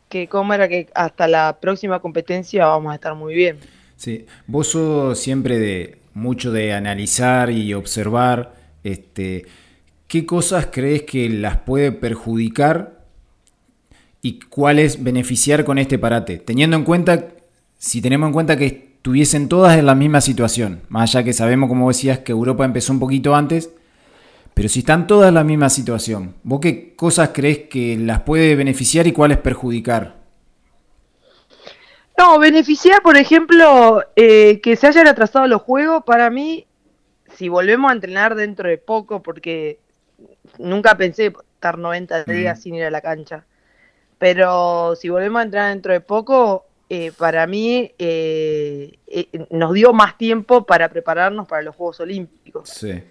que 0.09 0.29
cómo 0.29 0.55
era 0.55 0.69
que 0.69 0.89
hasta 0.95 1.29
la 1.29 1.59
próxima 1.61 2.01
competencia 2.01 2.67
vamos 2.67 2.93
a 2.93 2.95
estar 2.95 3.15
muy 3.15 3.35
bien. 3.35 3.59
Sí, 3.97 4.27
vos 4.47 4.69
sos 4.69 5.19
siempre 5.19 5.59
de 5.59 5.99
mucho 6.15 6.53
de 6.53 6.73
analizar 6.73 7.51
y 7.51 7.75
observar, 7.75 8.55
este, 8.85 9.47
¿qué 10.09 10.27
cosas 10.27 10.69
crees 10.71 11.03
que 11.03 11.29
las 11.29 11.59
puede 11.59 11.93
perjudicar 11.93 13.05
y 14.23 14.41
cuáles 14.41 15.03
beneficiar 15.03 15.65
con 15.65 15.79
este 15.79 15.99
parate? 15.99 16.39
Teniendo 16.39 16.77
en 16.77 16.85
cuenta, 16.85 17.29
si 17.79 18.01
tenemos 18.01 18.29
en 18.29 18.33
cuenta 18.33 18.57
que 18.57 18.67
estuviesen 18.67 19.49
todas 19.49 19.79
en 19.79 19.87
la 19.87 19.95
misma 19.95 20.21
situación, 20.21 20.81
más 20.89 21.15
allá 21.15 21.25
que 21.25 21.33
sabemos, 21.33 21.69
como 21.69 21.89
decías, 21.89 22.21
que 22.21 22.33
Europa 22.33 22.65
empezó 22.65 22.93
un 22.93 23.01
poquito 23.01 23.35
antes, 23.35 23.71
pero 24.57 24.71
si 24.71 24.79
están 24.79 25.07
todas 25.07 25.29
en 25.29 25.35
la 25.35 25.45
misma 25.45 25.69
situación, 25.69 26.37
¿vos 26.43 26.61
qué 26.63 26.97
cosas 26.97 27.33
crees 27.35 27.69
que 27.69 27.99
las 27.99 28.23
puede 28.23 28.57
beneficiar 28.57 29.07
y 29.07 29.13
cuáles 29.13 29.37
perjudicar? 29.37 30.15
No, 32.17 32.39
beneficiar, 32.39 33.03
por 33.03 33.19
ejemplo, 33.19 34.03
eh, 34.17 34.63
que 34.63 34.77
se 34.77 34.87
hayan 34.87 35.09
atrasado 35.09 35.47
los 35.47 35.61
juegos, 35.61 36.05
para 36.05 36.31
mí, 36.31 36.67
si 37.35 37.51
volvemos 37.51 37.91
a 37.91 37.95
entrenar 37.95 38.35
dentro 38.35 38.71
de 38.71 38.79
poco, 38.79 39.23
porque 39.23 39.79
nunca 40.57 40.97
pensé 40.97 41.35
estar 41.53 41.77
90 41.77 42.25
días 42.25 42.59
sin 42.59 42.77
ir 42.77 42.85
a 42.85 42.91
la 42.91 43.03
cancha, 43.03 43.45
pero 44.17 44.97
si 44.97 45.11
volvemos 45.11 45.41
a 45.41 45.43
entrenar 45.43 45.69
dentro 45.69 45.93
de 45.93 46.01
poco, 46.01 46.65
eh, 46.89 47.13
para 47.19 47.47
mí 47.47 47.93
eh, 47.99 48.97
nos 49.51 49.75
dio 49.75 49.93
más 49.93 50.17
tiempo 50.17 50.65
para 50.65 50.89
prepararnos 50.89 51.47
para 51.47 51.61
los 51.61 51.77
Juegos 51.77 52.01
Olímpicos. 52.01 52.71
Sí. 52.71 53.03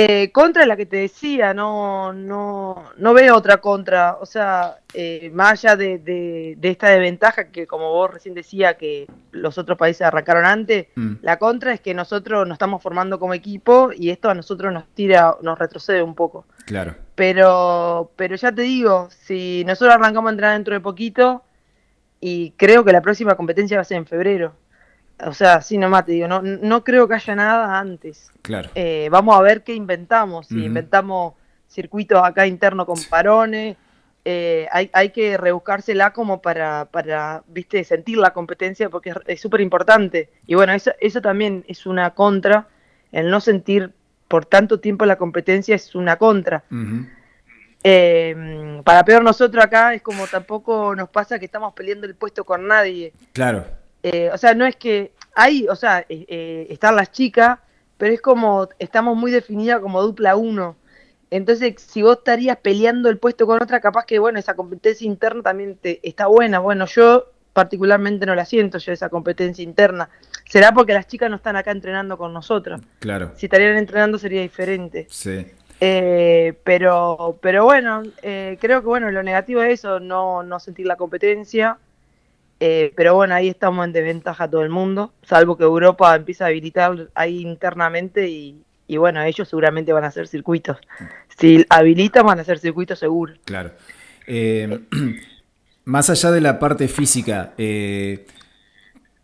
Eh, 0.00 0.30
contra 0.30 0.64
la 0.64 0.76
que 0.76 0.86
te 0.86 0.98
decía, 0.98 1.52
no, 1.52 2.12
no, 2.12 2.84
no 2.98 3.14
veo 3.14 3.36
otra 3.36 3.56
contra. 3.56 4.16
O 4.20 4.26
sea, 4.26 4.76
eh, 4.94 5.28
más 5.34 5.52
allá 5.52 5.74
de, 5.74 5.98
de, 5.98 6.56
esta 6.70 6.90
desventaja 6.90 7.48
que, 7.48 7.66
como 7.66 7.90
vos 7.90 8.12
recién 8.12 8.32
decía, 8.32 8.74
que 8.74 9.08
los 9.32 9.58
otros 9.58 9.76
países 9.76 10.02
arrancaron 10.02 10.44
antes, 10.44 10.86
mm. 10.94 11.14
la 11.22 11.40
contra 11.40 11.72
es 11.72 11.80
que 11.80 11.94
nosotros 11.94 12.46
nos 12.46 12.54
estamos 12.54 12.80
formando 12.80 13.18
como 13.18 13.34
equipo 13.34 13.90
y 13.92 14.10
esto 14.10 14.30
a 14.30 14.34
nosotros 14.34 14.72
nos 14.72 14.86
tira, 14.94 15.34
nos 15.42 15.58
retrocede 15.58 16.00
un 16.00 16.14
poco. 16.14 16.46
Claro. 16.64 16.94
Pero, 17.16 18.12
pero 18.14 18.36
ya 18.36 18.52
te 18.52 18.62
digo, 18.62 19.08
si 19.10 19.64
nosotros 19.66 19.96
arrancamos 19.96 20.28
a 20.28 20.32
entrar 20.32 20.52
dentro 20.52 20.74
de 20.74 20.80
poquito, 20.80 21.42
y 22.20 22.52
creo 22.52 22.84
que 22.84 22.92
la 22.92 23.02
próxima 23.02 23.34
competencia 23.34 23.78
va 23.78 23.80
a 23.80 23.84
ser 23.84 23.96
en 23.96 24.06
febrero. 24.06 24.54
O 25.26 25.32
sea, 25.32 25.60
sí, 25.62 25.78
nomás 25.78 26.06
te 26.06 26.12
digo, 26.12 26.28
no, 26.28 26.42
no 26.42 26.84
creo 26.84 27.08
que 27.08 27.14
haya 27.14 27.34
nada 27.34 27.78
antes. 27.78 28.30
Claro. 28.42 28.70
Eh, 28.74 29.08
vamos 29.10 29.36
a 29.36 29.42
ver 29.42 29.64
qué 29.64 29.74
inventamos. 29.74 30.46
Si 30.46 30.64
inventamos 30.64 31.34
circuitos 31.68 32.22
acá 32.22 32.46
internos 32.46 32.86
con 32.86 32.98
parones, 33.10 33.76
eh, 34.24 34.68
hay, 34.70 34.90
hay 34.92 35.10
que 35.10 35.36
rebuscársela 35.36 36.12
como 36.12 36.42
para, 36.42 36.86
para, 36.86 37.42
viste, 37.48 37.82
sentir 37.82 38.18
la 38.18 38.32
competencia 38.32 38.90
porque 38.90 39.14
es 39.26 39.40
súper 39.40 39.60
importante. 39.60 40.30
Y 40.46 40.54
bueno, 40.54 40.72
eso, 40.72 40.92
eso 41.00 41.20
también 41.20 41.64
es 41.66 41.86
una 41.86 42.10
contra, 42.10 42.68
el 43.10 43.30
no 43.30 43.40
sentir 43.40 43.92
por 44.28 44.44
tanto 44.44 44.80
tiempo 44.80 45.06
la 45.06 45.16
competencia 45.16 45.74
es 45.74 45.94
una 45.94 46.16
contra. 46.16 46.62
Eh, 47.82 48.82
para 48.84 49.04
peor 49.04 49.22
nosotros 49.22 49.64
acá 49.64 49.94
es 49.94 50.02
como 50.02 50.26
tampoco 50.26 50.94
nos 50.96 51.08
pasa 51.08 51.38
que 51.38 51.46
estamos 51.46 51.72
peleando 51.72 52.06
el 52.06 52.14
puesto 52.14 52.44
con 52.44 52.66
nadie. 52.66 53.12
Claro. 53.32 53.64
Eh, 54.02 54.30
o 54.32 54.38
sea, 54.38 54.54
no 54.54 54.66
es 54.66 54.76
que 54.76 55.12
hay, 55.34 55.66
o 55.68 55.76
sea, 55.76 56.04
eh, 56.08 56.66
están 56.70 56.96
las 56.96 57.12
chicas, 57.12 57.58
pero 57.96 58.14
es 58.14 58.20
como, 58.20 58.68
estamos 58.78 59.16
muy 59.16 59.30
definidas 59.30 59.80
como 59.80 60.02
dupla 60.02 60.36
uno. 60.36 60.76
Entonces, 61.30 61.74
si 61.76 62.02
vos 62.02 62.18
estarías 62.18 62.56
peleando 62.58 63.08
el 63.10 63.18
puesto 63.18 63.46
con 63.46 63.62
otra, 63.62 63.80
capaz 63.80 64.06
que, 64.06 64.18
bueno, 64.18 64.38
esa 64.38 64.54
competencia 64.54 65.06
interna 65.06 65.42
también 65.42 65.76
te, 65.76 66.00
está 66.08 66.26
buena. 66.26 66.58
Bueno, 66.58 66.86
yo 66.86 67.32
particularmente 67.52 68.24
no 68.24 68.34
la 68.34 68.44
siento 68.44 68.78
yo 68.78 68.92
esa 68.92 69.08
competencia 69.08 69.62
interna. 69.62 70.08
Será 70.46 70.72
porque 70.72 70.94
las 70.94 71.06
chicas 71.06 71.28
no 71.28 71.36
están 71.36 71.56
acá 71.56 71.72
entrenando 71.72 72.16
con 72.16 72.32
nosotros. 72.32 72.80
Claro. 73.00 73.32
Si 73.36 73.46
estarían 73.46 73.76
entrenando 73.76 74.18
sería 74.18 74.40
diferente. 74.40 75.06
Sí. 75.10 75.46
Eh, 75.80 76.54
pero, 76.64 77.38
pero 77.40 77.64
bueno, 77.64 78.02
eh, 78.22 78.56
creo 78.60 78.80
que 78.80 78.86
bueno, 78.86 79.10
lo 79.10 79.22
negativo 79.22 79.62
es 79.62 79.80
eso, 79.80 80.00
no, 80.00 80.42
no 80.42 80.58
sentir 80.60 80.86
la 80.86 80.96
competencia. 80.96 81.78
Eh, 82.60 82.92
pero 82.96 83.14
bueno, 83.14 83.34
ahí 83.34 83.48
estamos 83.48 83.84
en 83.86 83.92
desventaja 83.92 84.50
todo 84.50 84.62
el 84.62 84.70
mundo, 84.70 85.12
salvo 85.22 85.56
que 85.56 85.64
Europa 85.64 86.14
empieza 86.16 86.44
a 86.44 86.48
habilitar 86.48 87.08
ahí 87.14 87.40
internamente 87.42 88.28
y, 88.28 88.62
y 88.86 88.96
bueno, 88.96 89.22
ellos 89.22 89.48
seguramente 89.48 89.92
van 89.92 90.04
a 90.04 90.08
hacer 90.08 90.26
circuitos. 90.26 90.78
Si 91.38 91.64
habilitan, 91.68 92.26
van 92.26 92.38
a 92.38 92.42
hacer 92.42 92.58
circuitos 92.58 92.98
seguros. 92.98 93.38
Claro. 93.44 93.70
más 95.84 96.10
allá 96.10 96.32
de 96.32 96.40
la 96.40 96.58
parte 96.58 96.88
física, 96.88 97.54
eh, 97.56 98.26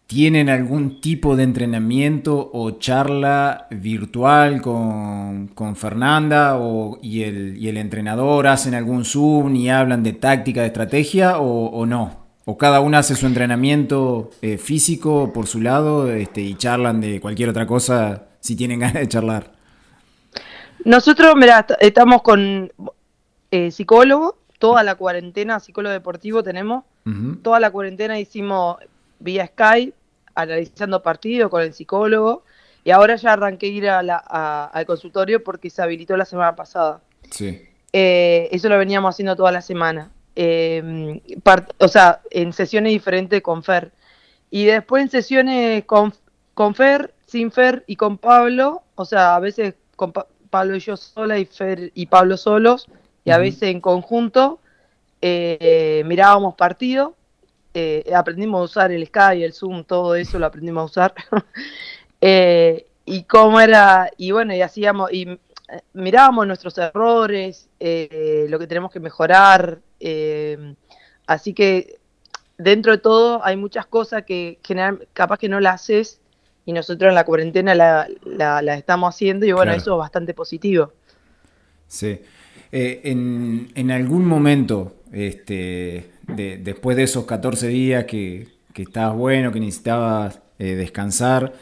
¿Tienen 0.06 0.50
algún 0.50 1.00
tipo 1.00 1.34
de 1.34 1.44
entrenamiento 1.44 2.50
o 2.52 2.72
charla 2.72 3.66
virtual 3.70 4.60
con, 4.60 5.76
Fernanda 5.76 6.58
o, 6.58 6.98
y, 7.02 7.22
el, 7.22 7.76
entrenador? 7.78 8.46
¿Hacen 8.46 8.74
algún 8.74 9.06
Zoom 9.06 9.56
y 9.56 9.70
hablan 9.70 10.02
de 10.02 10.12
táctica, 10.12 10.60
de 10.60 10.66
estrategia 10.66 11.38
o, 11.38 11.86
no? 11.86 12.23
¿O 12.46 12.58
cada 12.58 12.80
uno 12.80 12.98
hace 12.98 13.14
su 13.14 13.26
entrenamiento 13.26 14.30
eh, 14.42 14.58
físico 14.58 15.32
por 15.32 15.46
su 15.46 15.60
lado 15.60 16.10
este, 16.12 16.42
y 16.42 16.54
charlan 16.56 17.00
de 17.00 17.20
cualquier 17.20 17.48
otra 17.48 17.66
cosa 17.66 18.26
si 18.40 18.54
tienen 18.54 18.78
ganas 18.80 18.94
de 18.94 19.08
charlar? 19.08 19.52
Nosotros, 20.84 21.34
mira, 21.36 21.66
estamos 21.80 22.22
con 22.22 22.70
eh, 23.50 23.70
psicólogo, 23.70 24.38
toda 24.58 24.82
la 24.82 24.96
cuarentena, 24.96 25.58
psicólogo 25.60 25.92
deportivo 25.92 26.42
tenemos, 26.42 26.84
toda 27.42 27.60
la 27.60 27.70
cuarentena 27.70 28.18
hicimos 28.18 28.78
vía 29.18 29.46
Skype, 29.46 29.94
analizando 30.34 31.02
partido 31.02 31.50
con 31.50 31.62
el 31.62 31.72
psicólogo, 31.74 32.44
y 32.82 32.90
ahora 32.90 33.16
ya 33.16 33.32
arranqué 33.32 33.66
a 33.66 33.70
ir 33.70 33.88
al 33.88 34.86
consultorio 34.86 35.42
porque 35.42 35.70
se 35.70 35.82
habilitó 35.82 36.16
la 36.16 36.24
semana 36.24 36.54
pasada. 36.54 37.00
Sí. 37.30 37.62
Eh, 37.92 38.48
eso 38.52 38.68
lo 38.68 38.76
veníamos 38.76 39.14
haciendo 39.14 39.36
toda 39.36 39.52
la 39.52 39.62
semana. 39.62 40.10
Em, 40.36 41.20
o 41.78 41.88
sea, 41.88 42.20
en 42.30 42.52
sesiones 42.52 42.92
diferentes 42.92 43.40
con 43.42 43.62
Fer. 43.62 43.92
Y 44.50 44.64
después 44.64 45.02
en 45.02 45.10
sesiones 45.10 45.84
con, 45.84 46.12
con 46.54 46.74
Fer, 46.74 47.14
sin 47.26 47.50
Fer 47.50 47.84
y 47.86 47.96
con 47.96 48.18
Pablo, 48.18 48.82
o 48.94 49.04
sea, 49.04 49.36
a 49.36 49.40
veces 49.40 49.74
con 49.96 50.12
Pablo 50.50 50.76
y 50.76 50.80
yo 50.80 50.96
sola 50.96 51.38
y 51.38 51.44
Fer 51.44 51.90
y 51.94 52.06
Pablo 52.06 52.36
solos, 52.36 52.86
y 53.24 53.30
a 53.30 53.38
veces 53.38 53.64
en 53.64 53.80
conjunto, 53.80 54.60
eh, 55.20 56.02
mirábamos 56.04 56.54
partido 56.54 57.14
eh, 57.72 58.12
aprendimos 58.14 58.60
a 58.60 58.64
usar 58.64 58.92
el 58.92 59.06
Sky, 59.06 59.42
el 59.42 59.52
Zoom, 59.52 59.82
todo 59.82 60.14
eso 60.14 60.38
lo 60.38 60.46
aprendimos 60.46 60.82
a 60.82 60.84
usar. 60.84 61.14
Eh, 62.26 62.86
y 63.04 63.24
cómo 63.24 63.60
era, 63.60 64.10
y 64.16 64.30
bueno, 64.30 64.54
y 64.54 64.62
hacíamos, 64.62 65.12
y 65.12 65.38
mirábamos 65.92 66.46
nuestros 66.46 66.78
errores, 66.78 67.68
lo 67.78 68.58
que 68.58 68.66
tenemos 68.66 68.90
que 68.90 69.00
mejorar. 69.00 69.80
Así 71.26 71.54
que 71.54 71.98
dentro 72.58 72.92
de 72.92 72.98
todo 72.98 73.44
hay 73.44 73.56
muchas 73.56 73.86
cosas 73.86 74.24
que 74.24 74.58
general, 74.62 75.06
capaz 75.12 75.38
que 75.38 75.48
no 75.48 75.60
las 75.60 75.82
haces 75.82 76.20
y 76.66 76.72
nosotros 76.72 77.08
en 77.08 77.14
la 77.14 77.24
cuarentena 77.24 77.74
la, 77.74 78.08
la, 78.24 78.74
estamos 78.74 79.14
haciendo 79.14 79.46
y 79.46 79.52
bueno, 79.52 79.72
eso 79.72 79.92
es 79.92 79.98
bastante 79.98 80.34
positivo. 80.34 80.92
Sí. 81.86 82.20
en, 82.72 83.70
en 83.74 83.90
algún 83.90 84.26
momento, 84.26 84.96
este, 85.12 86.10
después 86.26 86.96
de 86.96 87.04
esos 87.04 87.24
14 87.24 87.68
días 87.68 88.04
que, 88.04 88.48
estabas 88.74 89.16
bueno, 89.16 89.52
que 89.52 89.60
necesitabas 89.60 90.40
eh, 90.58 90.74
descansar, 90.74 91.52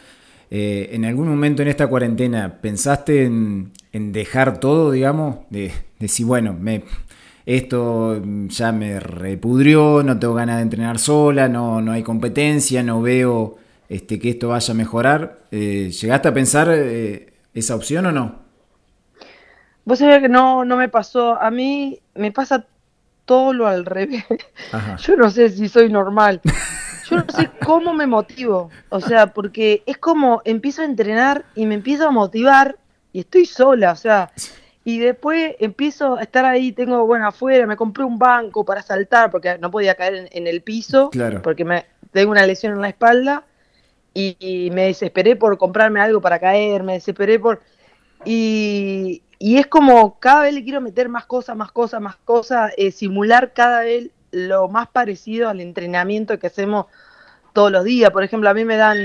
eh, 0.50 0.90
¿en 0.92 1.04
algún 1.04 1.28
momento 1.28 1.62
en 1.62 1.68
esta 1.68 1.86
cuarentena 1.86 2.60
pensaste 2.60 3.24
en, 3.24 3.72
dejar 3.92 4.60
todo, 4.60 4.90
digamos? 4.90 5.36
De, 5.50 5.72
decir, 5.98 6.26
bueno, 6.26 6.54
me, 6.58 6.84
esto 7.46 8.22
ya 8.48 8.72
me 8.72 9.00
repudrió, 9.00 10.02
no 10.02 10.18
tengo 10.18 10.34
ganas 10.34 10.56
de 10.56 10.62
entrenar 10.62 10.98
sola, 10.98 11.48
no, 11.48 11.80
no 11.80 11.92
hay 11.92 12.02
competencia, 12.02 12.82
no 12.82 13.02
veo 13.02 13.58
este, 13.88 14.18
que 14.18 14.30
esto 14.30 14.48
vaya 14.48 14.72
a 14.72 14.76
mejorar. 14.76 15.40
Eh, 15.50 15.90
¿Llegaste 15.90 16.28
a 16.28 16.34
pensar 16.34 16.70
esa 16.70 17.74
opción 17.74 18.06
o 18.06 18.12
no? 18.12 18.42
Vos 19.84 19.98
sabés 19.98 20.20
que 20.20 20.28
no, 20.28 20.64
no 20.64 20.76
me 20.76 20.88
pasó. 20.88 21.40
A 21.40 21.50
mí 21.50 22.00
me 22.14 22.30
pasa 22.30 22.66
todo 23.24 23.52
lo 23.52 23.66
al 23.66 23.84
revés. 23.84 24.24
Yo 25.02 25.16
no 25.16 25.30
sé 25.30 25.50
si 25.50 25.68
soy 25.68 25.90
normal. 25.90 26.40
Yo 27.10 27.16
no 27.16 27.26
sé 27.34 27.50
cómo 27.64 27.92
me 27.92 28.06
motivo. 28.06 28.70
O 28.88 29.00
sea, 29.00 29.28
porque 29.28 29.82
es 29.86 29.98
como 29.98 30.40
empiezo 30.44 30.82
a 30.82 30.86
entrenar 30.86 31.44
y 31.54 31.66
me 31.66 31.74
empiezo 31.74 32.06
a 32.06 32.10
motivar 32.10 32.78
y 33.12 33.20
estoy 33.20 33.46
sola. 33.46 33.92
O 33.92 33.96
sea, 33.96 34.30
y 34.84 34.98
después 34.98 35.54
empiezo 35.60 36.16
a 36.16 36.22
estar 36.22 36.44
ahí, 36.44 36.72
tengo, 36.72 37.06
bueno, 37.06 37.28
afuera, 37.28 37.66
me 37.66 37.76
compré 37.76 38.04
un 38.04 38.18
banco 38.18 38.64
para 38.64 38.82
saltar 38.82 39.30
porque 39.30 39.58
no 39.58 39.70
podía 39.70 39.94
caer 39.94 40.28
en, 40.32 40.46
el 40.46 40.62
piso. 40.62 41.10
Porque 41.42 41.64
me, 41.64 41.86
tengo 42.10 42.32
una 42.32 42.46
lesión 42.46 42.72
en 42.72 42.80
la 42.80 42.88
espalda. 42.88 43.44
y 44.14 44.70
me 44.72 44.86
desesperé 44.86 45.36
por 45.36 45.56
comprarme 45.58 46.00
algo 46.00 46.20
para 46.20 46.38
caer, 46.38 46.82
me 46.82 46.94
desesperé 46.94 47.38
por... 47.38 47.62
Y, 48.24 49.22
y 49.42 49.58
es 49.58 49.66
como 49.66 50.20
cada 50.20 50.42
vez 50.42 50.54
le 50.54 50.62
quiero 50.62 50.80
meter 50.80 51.08
más 51.08 51.26
cosas, 51.26 51.56
más 51.56 51.72
cosas, 51.72 52.00
más 52.00 52.14
cosas, 52.14 52.72
eh, 52.76 52.92
simular 52.92 53.52
cada 53.52 53.80
vez 53.80 54.10
lo 54.30 54.68
más 54.68 54.86
parecido 54.86 55.48
al 55.48 55.60
entrenamiento 55.60 56.38
que 56.38 56.46
hacemos 56.46 56.86
todos 57.52 57.72
los 57.72 57.82
días. 57.82 58.12
Por 58.12 58.22
ejemplo, 58.22 58.48
a 58.48 58.54
mí 58.54 58.64
me 58.64 58.76
dan 58.76 58.98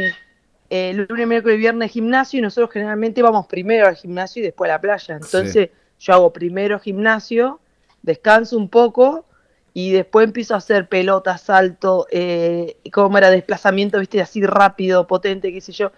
eh, 0.70 0.94
lunes, 0.94 1.28
miércoles 1.28 1.56
y 1.56 1.60
viernes 1.60 1.92
gimnasio 1.92 2.40
y 2.40 2.42
nosotros 2.42 2.72
generalmente 2.72 3.22
vamos 3.22 3.48
primero 3.48 3.88
al 3.88 3.96
gimnasio 3.96 4.42
y 4.42 4.46
después 4.46 4.70
a 4.70 4.74
la 4.74 4.82
playa. 4.82 5.16
Entonces 5.16 5.70
yo 6.00 6.14
hago 6.14 6.34
primero 6.34 6.80
gimnasio, 6.80 7.60
descanso 8.02 8.58
un 8.58 8.70
poco 8.70 9.26
y 9.74 9.92
después 9.92 10.26
empiezo 10.26 10.56
a 10.56 10.58
hacer 10.58 10.90
pelota, 10.90 11.38
salto, 11.38 12.08
eh, 12.12 12.78
como 12.92 13.18
era 13.18 13.30
desplazamiento, 13.30 14.00
viste, 14.00 14.22
así 14.22 14.44
rápido, 14.46 15.08
potente, 15.08 15.54
qué 15.54 15.62
sé 15.62 15.72
yo. 15.72 15.92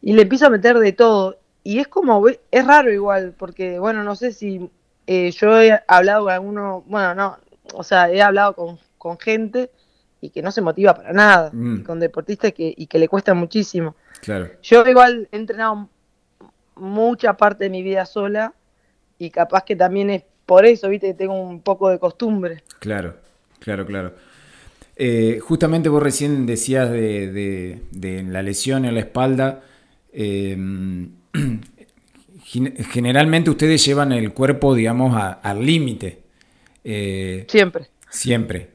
Y 0.00 0.12
le 0.12 0.22
empiezo 0.22 0.46
a 0.46 0.50
meter 0.50 0.78
de 0.78 0.92
todo 0.92 1.38
y 1.62 1.78
es 1.78 1.88
como, 1.88 2.26
es 2.28 2.66
raro 2.66 2.92
igual, 2.92 3.34
porque, 3.36 3.78
bueno, 3.78 4.04
no 4.04 4.14
sé 4.16 4.32
si 4.32 4.70
eh, 5.06 5.30
yo 5.32 5.60
he 5.60 5.82
hablado 5.88 6.24
con 6.24 6.32
alguno, 6.32 6.84
bueno, 6.86 7.14
no, 7.14 7.38
o 7.72 7.82
sea, 7.82 8.10
he 8.10 8.22
hablado 8.22 8.54
con, 8.54 8.78
gente 9.18 9.70
y 10.22 10.30
que 10.30 10.40
no 10.40 10.50
se 10.50 10.62
motiva 10.62 10.94
para 10.94 11.12
nada, 11.12 11.50
mm. 11.52 11.82
con 11.82 12.00
deportistas 12.00 12.54
que, 12.54 12.72
y 12.74 12.86
que 12.86 12.98
le 12.98 13.06
cuesta 13.06 13.34
muchísimo. 13.34 13.96
Claro. 14.24 14.50
Yo 14.62 14.86
igual 14.86 15.28
he 15.32 15.36
entrenado 15.36 15.90
mucha 16.76 17.36
parte 17.36 17.64
de 17.64 17.70
mi 17.70 17.82
vida 17.82 18.06
sola 18.06 18.54
y 19.18 19.28
capaz 19.28 19.64
que 19.64 19.76
también 19.76 20.08
es 20.08 20.24
por 20.46 20.64
eso, 20.64 20.88
viste, 20.88 21.08
que 21.08 21.14
tengo 21.14 21.34
un 21.34 21.60
poco 21.60 21.90
de 21.90 21.98
costumbre. 21.98 22.62
Claro, 22.78 23.16
claro, 23.58 23.84
claro. 23.84 24.14
Eh, 24.96 25.40
justamente 25.42 25.90
vos 25.90 26.02
recién 26.02 26.46
decías 26.46 26.90
de, 26.90 27.80
de, 27.90 28.22
la 28.22 28.42
lesión 28.42 28.86
en 28.86 28.94
la 28.94 29.00
espalda. 29.00 29.62
Eh, 30.12 30.56
generalmente 32.44 33.50
ustedes 33.50 33.84
llevan 33.84 34.12
el 34.12 34.32
cuerpo, 34.32 34.74
digamos, 34.74 35.14
al 35.42 35.66
límite. 35.66 36.22
Eh, 36.82 37.44
siempre. 37.48 37.88
Siempre. 38.08 38.70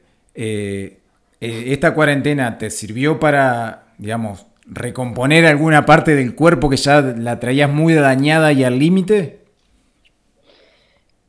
¿Esta 1.40 1.92
cuarentena 1.92 2.56
te 2.56 2.70
sirvió 2.70 3.18
para, 3.18 3.94
digamos, 3.98 4.46
recomponer 4.70 5.46
alguna 5.46 5.84
parte 5.84 6.14
del 6.14 6.34
cuerpo 6.34 6.70
que 6.70 6.76
ya 6.76 7.02
la 7.02 7.38
traías 7.38 7.70
muy 7.70 7.92
dañada 7.94 8.52
y 8.52 8.64
al 8.64 8.78
límite? 8.78 9.40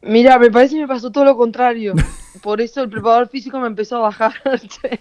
Mira, 0.01 0.39
me 0.39 0.49
parece 0.49 0.75
que 0.75 0.81
me 0.81 0.87
pasó 0.87 1.11
todo 1.11 1.25
lo 1.25 1.35
contrario. 1.35 1.93
Por 2.41 2.61
eso 2.61 2.81
el 2.81 2.89
preparador 2.89 3.27
físico 3.27 3.59
me 3.59 3.67
empezó 3.67 3.97
a 3.97 4.01
bajar. 4.01 4.33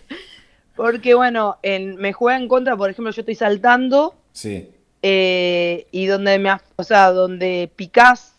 Porque, 0.77 1.15
bueno, 1.15 1.59
me 1.63 2.13
juega 2.13 2.39
en 2.39 2.49
contra, 2.49 2.75
por 2.75 2.89
ejemplo, 2.89 3.13
yo 3.13 3.21
estoy 3.21 3.35
saltando. 3.35 4.15
Sí 4.33 4.71
eh, 5.03 5.87
y 5.91 6.07
donde 6.07 6.39
me, 6.39 6.51
o 6.77 6.85
sea, 6.85 7.11
donde 7.11 7.71
picás 7.75 8.35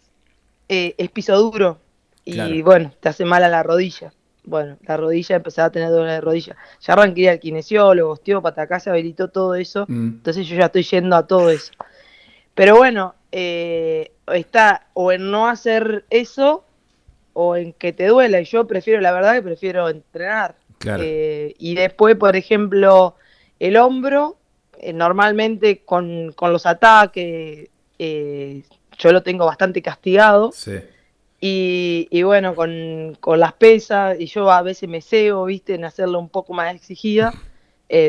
eh, 0.70 0.96
es 0.98 1.10
piso 1.10 1.38
duro 1.38 1.80
y 2.24 2.62
bueno, 2.62 2.94
te 3.00 3.10
hace 3.10 3.26
mal 3.26 3.44
a 3.44 3.50
la 3.50 3.64
rodilla. 3.64 4.14
Bueno, 4.52 4.78
la 4.86 4.98
rodilla 4.98 5.38
empezaba 5.38 5.68
a 5.70 5.72
tener 5.72 5.90
dolor 5.90 6.10
de 6.10 6.20
rodilla. 6.20 6.58
Ya 6.82 6.92
arranqué 6.92 7.30
al 7.30 7.40
kinesiólogo, 7.40 8.12
osteópata, 8.12 8.64
acá 8.64 8.82
se 8.82 8.90
habilitó 8.90 9.30
todo 9.30 9.56
eso, 9.56 9.86
mm. 9.88 10.08
entonces 10.08 10.46
yo 10.46 10.58
ya 10.58 10.66
estoy 10.66 10.84
yendo 10.84 11.16
a 11.16 11.26
todo 11.26 11.50
eso. 11.50 11.72
Pero 12.54 12.76
bueno, 12.76 13.16
eh, 13.32 14.12
está 14.28 14.88
o 14.92 15.14
en 15.14 15.32
no 15.32 15.48
hacer 15.48 16.04
eso 16.10 16.66
o 17.32 17.56
en 17.56 17.72
que 17.72 17.94
te 17.94 18.08
duela. 18.08 18.42
Y 18.42 18.44
yo 18.44 18.68
prefiero, 18.68 19.00
la 19.00 19.14
verdad 19.14 19.36
que 19.36 19.42
prefiero 19.42 19.88
entrenar. 19.88 20.56
Eh, 20.86 21.56
y 21.58 21.76
después, 21.76 22.18
por 22.18 22.36
ejemplo, 22.36 23.16
el 23.58 23.78
hombro, 23.78 24.36
eh, 24.80 24.92
normalmente 24.92 25.86
con, 25.86 26.36
los 26.42 26.66
ataques, 26.66 27.70
yo 27.98 29.12
lo 29.14 29.24
tengo 29.24 29.46
bastante 29.46 29.82
castigado. 29.82 30.52
Y, 31.44 32.22
bueno, 32.24 32.54
con, 32.56 33.18
las 33.40 33.54
pesas, 33.54 34.20
y 34.20 34.28
yo 34.28 34.52
a 34.52 34.62
veces 34.62 34.88
me 34.88 35.02
cebo, 35.02 35.46
viste, 35.46 35.74
en 35.74 35.86
hacerlo 35.86 36.20
un 36.20 36.30
poco 36.30 36.54
más 36.54 36.76
exigida, 36.76 37.34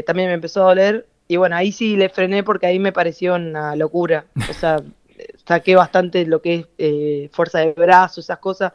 también 0.07 0.29
me 0.29 0.35
empezó 0.35 0.63
a 0.63 0.67
doler. 0.67 1.07
Y 1.29 1.37
bueno, 1.37 1.57
ahí 1.57 1.73
sí 1.73 1.97
le 1.97 2.11
frené 2.11 2.43
porque 2.43 2.67
ahí 2.67 2.79
me 2.79 2.93
pareció 2.93 3.37
una 3.37 3.75
locura. 3.75 4.27
O 4.51 4.53
sea, 4.53 4.77
saqué 5.47 5.77
bastante 5.77 6.27
lo 6.27 6.43
que 6.43 6.55
es 6.55 6.67
eh, 6.79 7.31
fuerza 7.33 7.61
de 7.61 7.73
brazo, 7.73 8.21
esas 8.21 8.39
cosas, 8.39 8.73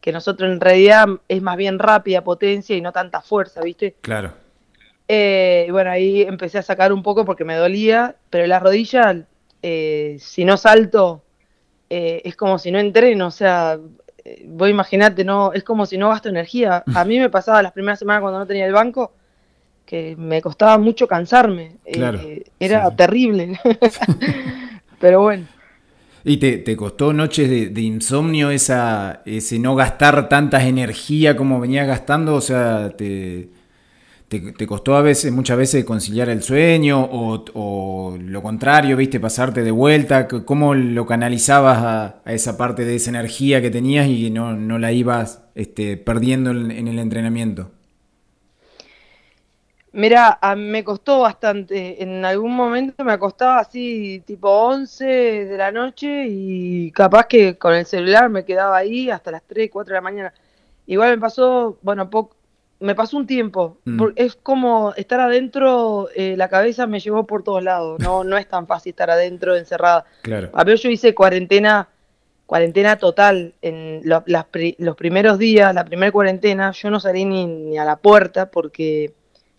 que 0.00 0.12
nosotros 0.12 0.50
en 0.50 0.60
realidad 0.60 1.06
es 1.28 1.42
más 1.42 1.56
bien 1.56 1.78
rápida 1.78 2.24
potencia 2.24 2.76
y 2.76 2.80
no 2.80 2.92
tanta 2.92 3.20
fuerza, 3.20 3.60
¿viste? 3.60 3.96
Claro. 4.00 4.32
Eh, 5.08 5.66
y 5.68 5.70
bueno, 5.72 5.90
ahí 5.90 6.22
empecé 6.22 6.58
a 6.58 6.62
sacar 6.62 6.92
un 6.92 7.02
poco 7.02 7.24
porque 7.24 7.44
me 7.44 7.56
dolía, 7.56 8.16
pero 8.30 8.46
la 8.46 8.60
rodilla, 8.60 9.26
eh, 9.62 10.16
si 10.20 10.44
no 10.44 10.56
salto, 10.56 11.22
es 11.90 12.36
como 12.36 12.58
si 12.58 12.70
no 12.70 12.78
entreno, 12.78 13.26
o 13.26 13.30
sea, 13.30 13.78
vos 14.46 14.70
imaginate, 14.70 15.24
no, 15.24 15.52
es 15.52 15.64
como 15.64 15.86
si 15.86 15.98
no 15.98 16.08
gasto 16.08 16.28
energía. 16.28 16.84
A 16.94 17.04
mí 17.04 17.18
me 17.18 17.30
pasaba 17.30 17.62
las 17.62 17.72
primeras 17.72 17.98
semanas 17.98 18.22
cuando 18.22 18.38
no 18.38 18.46
tenía 18.46 18.66
el 18.66 18.72
banco, 18.72 19.12
que 19.84 20.14
me 20.16 20.40
costaba 20.40 20.78
mucho 20.78 21.06
cansarme. 21.06 21.76
era 22.58 22.94
terrible. 22.96 23.58
Pero 25.00 25.22
bueno. 25.22 25.46
¿Y 26.22 26.36
te, 26.36 26.76
costó 26.76 27.12
noches 27.12 27.48
de, 27.48 27.80
insomnio 27.80 28.50
esa, 28.50 29.22
ese 29.24 29.58
no 29.58 29.74
gastar 29.74 30.28
tantas 30.28 30.64
energía 30.64 31.34
como 31.34 31.60
venías 31.60 31.86
gastando? 31.86 32.34
O 32.34 32.40
sea, 32.42 32.90
te, 32.90 33.48
te, 34.30 34.66
costó 34.66 34.94
a 34.94 35.02
veces, 35.02 35.32
muchas 35.32 35.58
veces 35.58 35.84
conciliar 35.84 36.28
el 36.28 36.42
sueño 36.42 37.00
o, 37.12 38.16
lo 38.16 38.42
contrario, 38.42 38.96
viste, 38.96 39.18
pasarte 39.18 39.64
de 39.64 39.72
vuelta. 39.72 40.28
¿Cómo 40.28 40.74
lo 40.74 41.04
canalizabas 41.04 42.22
a, 42.24 42.32
esa 42.32 42.56
parte 42.56 42.84
de 42.84 42.94
esa 42.94 43.10
energía 43.10 43.60
que 43.60 43.70
tenías 43.70 44.06
y 44.06 44.30
no, 44.30 44.54
no 44.54 44.78
la 44.78 44.92
ibas 44.92 45.42
este, 45.56 45.96
perdiendo 45.96 46.52
en 46.52 46.86
el 46.86 46.98
entrenamiento? 47.00 47.72
Mira, 49.92 50.38
me 50.56 50.84
costó 50.84 51.20
bastante. 51.20 52.00
En 52.00 52.24
algún 52.24 52.54
momento 52.54 53.02
me 53.04 53.12
acostaba 53.12 53.58
así, 53.58 54.22
tipo 54.24 54.48
11 54.48 55.04
de 55.04 55.58
la 55.58 55.72
noche 55.72 56.26
y 56.28 56.92
capaz 56.92 57.26
que 57.26 57.58
con 57.58 57.74
el 57.74 57.84
celular 57.84 58.28
me 58.28 58.44
quedaba 58.44 58.76
ahí 58.76 59.10
hasta 59.10 59.32
las 59.32 59.42
3, 59.42 59.68
4 59.72 59.92
de 59.92 59.96
la 59.96 60.00
mañana. 60.00 60.34
Igual 60.86 61.10
me 61.10 61.18
pasó, 61.18 61.78
bueno, 61.82 62.08
poco, 62.08 62.36
me 62.80 62.94
pasó 62.94 63.16
un 63.16 63.26
tiempo. 63.26 63.78
Mm. 63.84 64.04
Es 64.16 64.34
como 64.34 64.92
estar 64.96 65.20
adentro, 65.20 66.08
eh, 66.14 66.34
la 66.36 66.48
cabeza 66.48 66.86
me 66.86 66.98
llevó 66.98 67.26
por 67.26 67.42
todos 67.42 67.62
lados. 67.62 68.00
No, 68.00 68.24
no 68.24 68.36
es 68.36 68.48
tan 68.48 68.66
fácil 68.66 68.90
estar 68.90 69.10
adentro, 69.10 69.56
encerrada. 69.56 70.04
Claro. 70.22 70.50
A 70.52 70.64
ver, 70.64 70.78
yo 70.78 70.90
hice 70.90 71.14
cuarentena, 71.14 71.88
cuarentena 72.46 72.96
total. 72.96 73.54
En 73.62 74.00
los 74.04 74.96
primeros 74.96 75.38
días, 75.38 75.74
la 75.74 75.84
primera 75.84 76.10
cuarentena, 76.10 76.72
yo 76.72 76.90
no 76.90 76.98
salí 76.98 77.24
ni, 77.24 77.46
ni 77.46 77.78
a 77.78 77.84
la 77.84 77.96
puerta 77.96 78.50
porque 78.50 79.12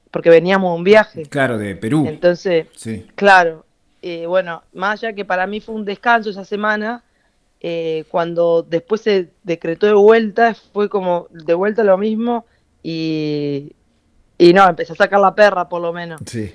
porque 0.09 0.29
veníamos 0.29 0.77
un 0.77 0.83
viaje. 0.83 1.23
Claro, 1.23 1.57
de 1.57 1.73
Perú. 1.75 2.05
Entonces, 2.05 2.67
sí. 2.75 3.07
claro, 3.15 3.65
eh, 4.01 4.25
bueno, 4.25 4.61
más 4.73 5.01
allá 5.01 5.13
que 5.13 5.23
para 5.23 5.47
mí 5.47 5.61
fue 5.61 5.73
un 5.73 5.85
descanso 5.85 6.29
esa 6.29 6.43
semana, 6.43 7.03
eh, 7.61 8.03
cuando 8.09 8.61
después 8.61 9.01
se 9.01 9.29
decretó 9.43 9.87
de 9.87 9.93
vuelta, 9.93 10.53
fue 10.73 10.89
como 10.89 11.27
de 11.29 11.53
vuelta 11.53 11.85
lo 11.85 11.97
mismo 11.97 12.45
y, 12.83 13.73
y 14.37 14.53
no, 14.53 14.67
empecé 14.67 14.93
a 14.93 14.95
sacar 14.95 15.19
la 15.19 15.35
perra 15.35 15.69
por 15.69 15.81
lo 15.81 15.93
menos. 15.93 16.21
Sí. 16.25 16.53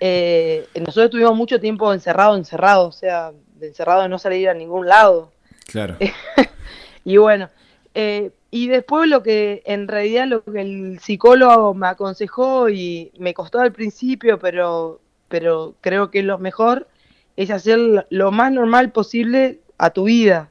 Eh, 0.00 0.66
nosotros 0.74 1.06
estuvimos 1.06 1.36
mucho 1.36 1.60
tiempo 1.60 1.92
encerrado, 1.92 2.36
encerrado, 2.36 2.88
o 2.88 2.92
sea, 2.92 3.32
encerrado 3.60 4.02
de 4.02 4.08
no 4.08 4.18
salir 4.18 4.48
a 4.48 4.54
ningún 4.54 4.86
lado. 4.86 5.30
Claro. 5.66 5.96
y 7.04 7.16
bueno, 7.18 7.50
eh, 7.94 8.30
y 8.50 8.68
después 8.68 9.08
lo 9.08 9.22
que 9.22 9.62
en 9.66 9.86
realidad 9.86 10.26
lo 10.26 10.42
que 10.42 10.60
el 10.60 10.98
psicólogo 11.00 11.74
me 11.74 11.88
aconsejó 11.88 12.68
y 12.68 13.12
me 13.18 13.34
costó 13.34 13.60
al 13.60 13.72
principio, 13.72 14.38
pero, 14.38 15.00
pero 15.28 15.74
creo 15.80 16.10
que 16.10 16.22
lo 16.22 16.38
mejor, 16.38 16.88
es 17.36 17.50
hacer 17.50 18.06
lo 18.10 18.32
más 18.32 18.52
normal 18.52 18.90
posible 18.90 19.60
a 19.78 19.90
tu 19.90 20.04
vida. 20.04 20.50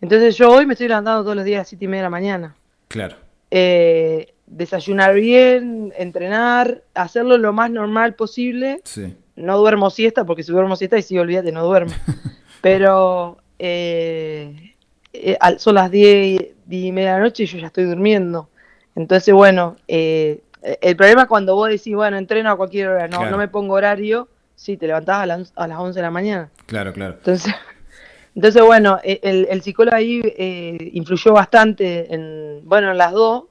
Entonces 0.00 0.36
yo 0.36 0.50
hoy 0.50 0.66
me 0.66 0.74
estoy 0.74 0.88
levantando 0.88 1.22
todos 1.22 1.36
los 1.36 1.44
días 1.44 1.58
a 1.58 1.60
las 1.60 1.68
7 1.68 1.84
y 1.84 1.88
media 1.88 2.02
de 2.02 2.06
la 2.06 2.10
mañana. 2.10 2.56
Claro. 2.88 3.16
Eh, 3.50 4.33
desayunar 4.46 5.14
bien, 5.14 5.92
entrenar, 5.96 6.82
hacerlo 6.94 7.38
lo 7.38 7.52
más 7.52 7.70
normal 7.70 8.14
posible. 8.14 8.80
Sí. 8.84 9.16
No 9.36 9.58
duermo 9.58 9.90
siesta, 9.90 10.24
porque 10.24 10.42
si 10.42 10.52
duermo 10.52 10.76
siesta 10.76 10.98
y 10.98 11.02
sí, 11.02 11.18
olvídate, 11.18 11.52
no 11.52 11.64
duermo. 11.64 11.92
Pero 12.60 13.38
eh, 13.58 14.74
eh, 15.12 15.38
son 15.58 15.74
las 15.76 15.90
10, 15.90 16.54
y 16.70 16.92
media 16.92 17.18
noche 17.18 17.44
y 17.44 17.46
yo 17.46 17.58
ya 17.58 17.66
estoy 17.66 17.84
durmiendo. 17.84 18.48
Entonces, 18.96 19.34
bueno, 19.34 19.76
eh, 19.88 20.40
el 20.80 20.96
problema 20.96 21.22
es 21.22 21.28
cuando 21.28 21.54
vos 21.54 21.68
decís, 21.68 21.94
bueno, 21.94 22.16
entreno 22.16 22.50
a 22.50 22.56
cualquier 22.56 22.88
hora, 22.88 23.08
no, 23.08 23.28
no 23.28 23.36
me 23.36 23.48
pongo 23.48 23.74
horario, 23.74 24.28
sí, 24.54 24.76
te 24.76 24.86
levantás 24.86 25.18
a, 25.18 25.26
las, 25.26 25.52
a 25.56 25.66
las 25.66 25.78
11 25.78 25.98
de 25.98 26.02
la 26.02 26.10
mañana. 26.10 26.50
Claro, 26.66 26.92
claro. 26.92 27.14
Entonces, 27.14 27.52
entonces 28.34 28.62
bueno, 28.62 28.98
e, 29.02 29.20
el, 29.22 29.46
el 29.50 29.62
psicólogo 29.62 29.96
ahí 29.96 30.22
eh, 30.24 30.90
influyó 30.92 31.32
bastante 31.32 32.12
en, 32.14 32.60
bueno, 32.64 32.92
en 32.92 32.98
las 32.98 33.12
dos 33.12 33.44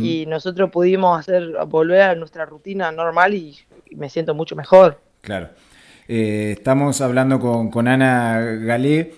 y 0.00 0.26
nosotros 0.26 0.70
pudimos 0.70 1.18
hacer, 1.18 1.52
volver 1.68 2.00
a 2.02 2.14
nuestra 2.14 2.44
rutina 2.44 2.90
normal 2.90 3.34
y, 3.34 3.56
me 3.92 4.10
siento 4.10 4.34
mucho 4.34 4.56
mejor. 4.56 5.00
Claro. 5.20 5.48
estamos 6.08 7.00
hablando 7.00 7.38
con, 7.38 7.70
con 7.70 7.88
Ana 7.88 8.40
Galé. 8.40 9.12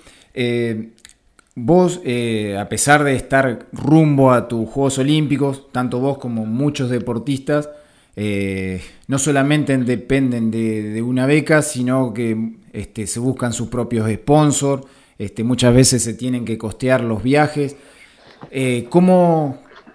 Vos, 1.61 2.01
eh, 2.05 2.57
a 2.57 2.69
pesar 2.69 3.03
de 3.03 3.17
estar 3.17 3.67
rumbo 3.73 4.31
a 4.31 4.47
tus 4.47 4.69
Juegos 4.69 4.99
Olímpicos, 4.99 5.73
tanto 5.73 5.99
vos 5.99 6.19
como 6.19 6.47
muchos 6.47 6.89
deportistas, 6.89 7.69
eh, 8.15 8.81
no 9.09 9.19
solamente 9.19 9.77
dependen 9.77 10.53
de, 10.53 11.03
una 11.03 11.27
beca, 11.27 11.63
sino 11.63 12.15
que 12.15 12.53
este, 12.73 13.09
se 13.09 13.19
buscan 13.19 13.53
sus 13.53 13.67
propios 13.69 14.09
sponsors, 14.09 14.85
este, 15.19 15.43
muchas 15.43 15.75
veces 15.75 16.01
se 16.05 16.15
tienen 16.15 16.45
que 16.45 16.57
costear 16.57 17.03
los 17.03 17.25
viajes. 17.25 17.75
Eh, 18.53 18.87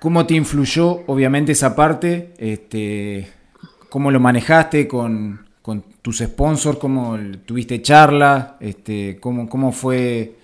¿cómo, 0.04 0.26
te 0.26 0.34
influyó, 0.34 1.04
obviamente, 1.08 1.54
esa 1.54 1.78
parte? 1.78 2.34
Este, 2.38 3.26
¿Cómo 3.88 4.12
lo 4.12 4.20
manejaste 4.20 4.86
con, 4.86 5.48
tus 6.02 6.18
sponsors? 6.18 6.78
¿Cómo 6.78 7.18
tuviste 7.46 7.82
charla? 7.82 8.58
Este, 8.60 9.18
¿cómo, 9.22 9.48
¿Cómo 9.48 9.72
fue 9.72 10.36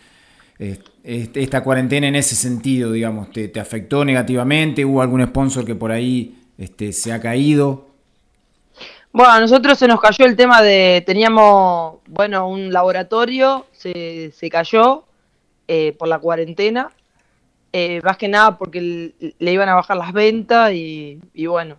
esta 1.04 1.62
cuarentena 1.62 2.08
en 2.08 2.16
ese 2.16 2.36
sentido, 2.36 2.94
digamos? 2.94 3.34
¿Te, 3.34 3.52
afectó 3.60 4.06
negativamente? 4.06 4.86
¿Hubo 4.86 5.02
algún 5.02 5.26
sponsor 5.28 5.66
que 5.66 5.76
por 5.76 5.92
ahí 5.92 6.40
este, 6.58 6.94
se 6.94 7.12
ha 7.12 7.20
caído? 7.20 7.90
Bueno, 9.12 9.34
a 9.34 9.40
nosotros 9.42 9.78
se 9.78 9.90
nos 9.90 10.00
cayó 10.00 10.24
el 10.24 10.38
tema 10.38 10.62
de, 10.62 11.04
teníamos, 11.06 11.96
bueno, 12.08 12.48
un 12.48 12.72
laboratorio, 12.72 13.66
se, 13.74 14.32
se 14.32 14.50
cayó 14.50 15.04
eh, 15.68 15.94
por 16.00 16.08
la 16.08 16.20
cuarentena, 16.20 16.92
eh, 17.74 18.02
más 18.04 18.18
que 18.18 18.28
nada 18.28 18.58
porque 18.58 19.14
le 19.38 19.54
iban 19.54 19.70
a 19.70 19.76
bajar 19.76 19.98
las 19.98 20.14
ventas 20.14 20.72
y, 20.74 21.20
bueno. 21.48 21.78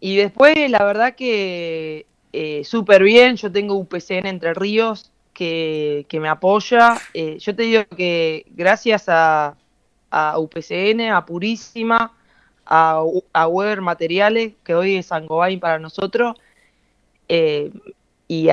Y 0.00 0.16
después, 0.16 0.54
la 0.70 0.84
verdad 0.84 1.14
que 1.14 2.06
eh, 2.32 2.62
súper 2.64 3.02
bien, 3.02 3.36
yo 3.36 3.50
tengo 3.50 3.74
UPCN 3.74 4.26
Entre 4.26 4.54
Ríos, 4.54 5.10
que, 5.32 6.06
me 6.12 6.28
apoya. 6.28 6.96
Eh, 7.14 7.38
yo 7.38 7.54
te 7.54 7.62
digo 7.64 7.84
que 7.96 8.46
gracias 8.50 9.08
a, 9.08 9.56
a 10.10 10.38
UPCN, 10.38 11.10
a 11.12 11.24
Purísima, 11.24 12.12
a, 12.64 13.02
a 13.32 13.48
Weber 13.48 13.80
Materiales, 13.80 14.54
que 14.64 14.74
hoy 14.74 14.96
es 14.96 15.06
Sangobain 15.06 15.60
para 15.60 15.78
nosotros, 15.78 16.36
eh, 17.28 17.70
y, 18.28 18.48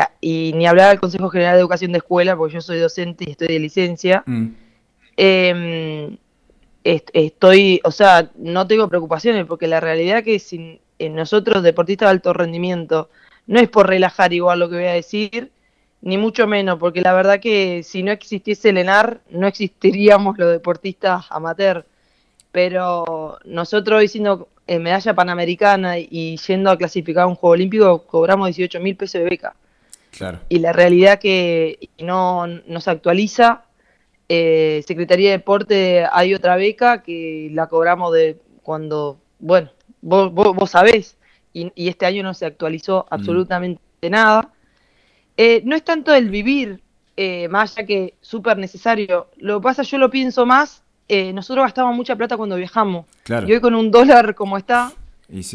ni 0.53 0.67
hablar 0.67 0.91
al 0.91 0.99
Consejo 0.99 1.29
General 1.29 1.55
de 1.55 1.61
Educación 1.61 1.91
de 1.91 1.97
Escuela, 1.97 2.35
porque 2.35 2.55
yo 2.55 2.61
soy 2.61 2.79
docente 2.79 3.25
y 3.27 3.31
estoy 3.31 3.47
de 3.47 3.59
licencia. 3.59 4.23
Mm. 4.25 4.47
Em, 5.17 6.17
estoy, 6.83 7.81
o 7.83 7.91
sea, 7.91 8.31
no 8.35 8.67
tengo 8.67 8.89
preocupaciones, 8.89 9.45
porque 9.45 9.67
la 9.67 9.79
realidad 9.79 10.19
es 10.19 10.23
que 10.23 10.39
sin, 10.39 10.79
en 10.99 11.15
nosotros, 11.15 11.63
deportistas 11.63 12.07
de 12.07 12.11
alto 12.11 12.33
rendimiento, 12.33 13.09
no 13.47 13.59
es 13.59 13.69
por 13.69 13.87
relajar 13.87 14.33
igual 14.33 14.59
lo 14.59 14.69
que 14.69 14.75
voy 14.75 14.85
a 14.85 14.93
decir, 14.93 15.51
ni 16.01 16.17
mucho 16.17 16.47
menos, 16.47 16.79
porque 16.79 17.01
la 17.01 17.13
verdad 17.13 17.39
que 17.39 17.81
si 17.83 18.03
no 18.03 18.11
existiese 18.11 18.69
el 18.69 18.77
ENAR, 18.77 19.21
no 19.29 19.47
existiríamos 19.47 20.37
los 20.37 20.51
deportistas 20.51 21.25
amateur. 21.29 21.85
Pero 22.51 23.39
nosotros 23.45 23.99
hoy 23.99 24.07
siendo 24.07 24.49
medalla 24.67 25.13
panamericana 25.13 25.97
y 25.97 26.37
yendo 26.37 26.69
a 26.69 26.77
clasificar 26.77 27.25
un 27.25 27.35
Juego 27.35 27.53
Olímpico, 27.53 28.05
cobramos 28.05 28.47
18 28.47 28.79
mil 28.79 28.95
pesos 28.95 29.21
de 29.21 29.29
beca. 29.29 29.55
Y 30.49 30.59
la 30.59 30.73
realidad 30.73 31.19
que 31.19 31.89
no, 31.99 32.45
no 32.47 32.81
se 32.81 32.91
actualiza. 32.91 33.62
Eh, 34.35 34.83
Secretaría 34.87 35.29
de 35.29 35.37
Deporte 35.37 36.07
hay 36.11 36.33
otra 36.33 36.55
beca 36.55 37.03
que 37.03 37.49
la 37.51 37.67
cobramos 37.67 38.11
de 38.11 38.39
cuando, 38.63 39.19
bueno, 39.37 39.69
vos, 40.01 40.33
vos, 40.33 40.71
sabés, 40.71 41.17
y, 41.53 41.71
este 41.87 42.07
año 42.07 42.23
no 42.23 42.33
se 42.33 42.47
actualizó 42.47 43.03
mm. 43.03 43.13
absolutamente 43.13 44.09
nada. 44.09 44.49
Eh, 45.37 45.61
no 45.65 45.75
es 45.75 45.83
tanto 45.83 46.15
el 46.15 46.31
vivir, 46.31 46.81
eh, 47.15 47.47
más 47.47 47.77
allá 47.77 47.85
que 47.85 48.15
súper 48.21 48.57
necesario. 48.57 49.27
Lo 49.37 49.59
que 49.59 49.65
pasa, 49.65 49.83
yo 49.83 49.99
lo 49.99 50.09
pienso 50.09 50.47
más, 50.47 50.81
eh, 51.07 51.31
nosotros 51.31 51.65
gastamos 51.65 51.95
mucha 51.95 52.15
plata 52.15 52.35
cuando 52.35 52.55
viajamos. 52.55 53.05
Y 53.27 53.53
hoy 53.53 53.61
con 53.61 53.75
un 53.75 53.91
dólar 53.91 54.33
como 54.33 54.57
está, 54.57 54.91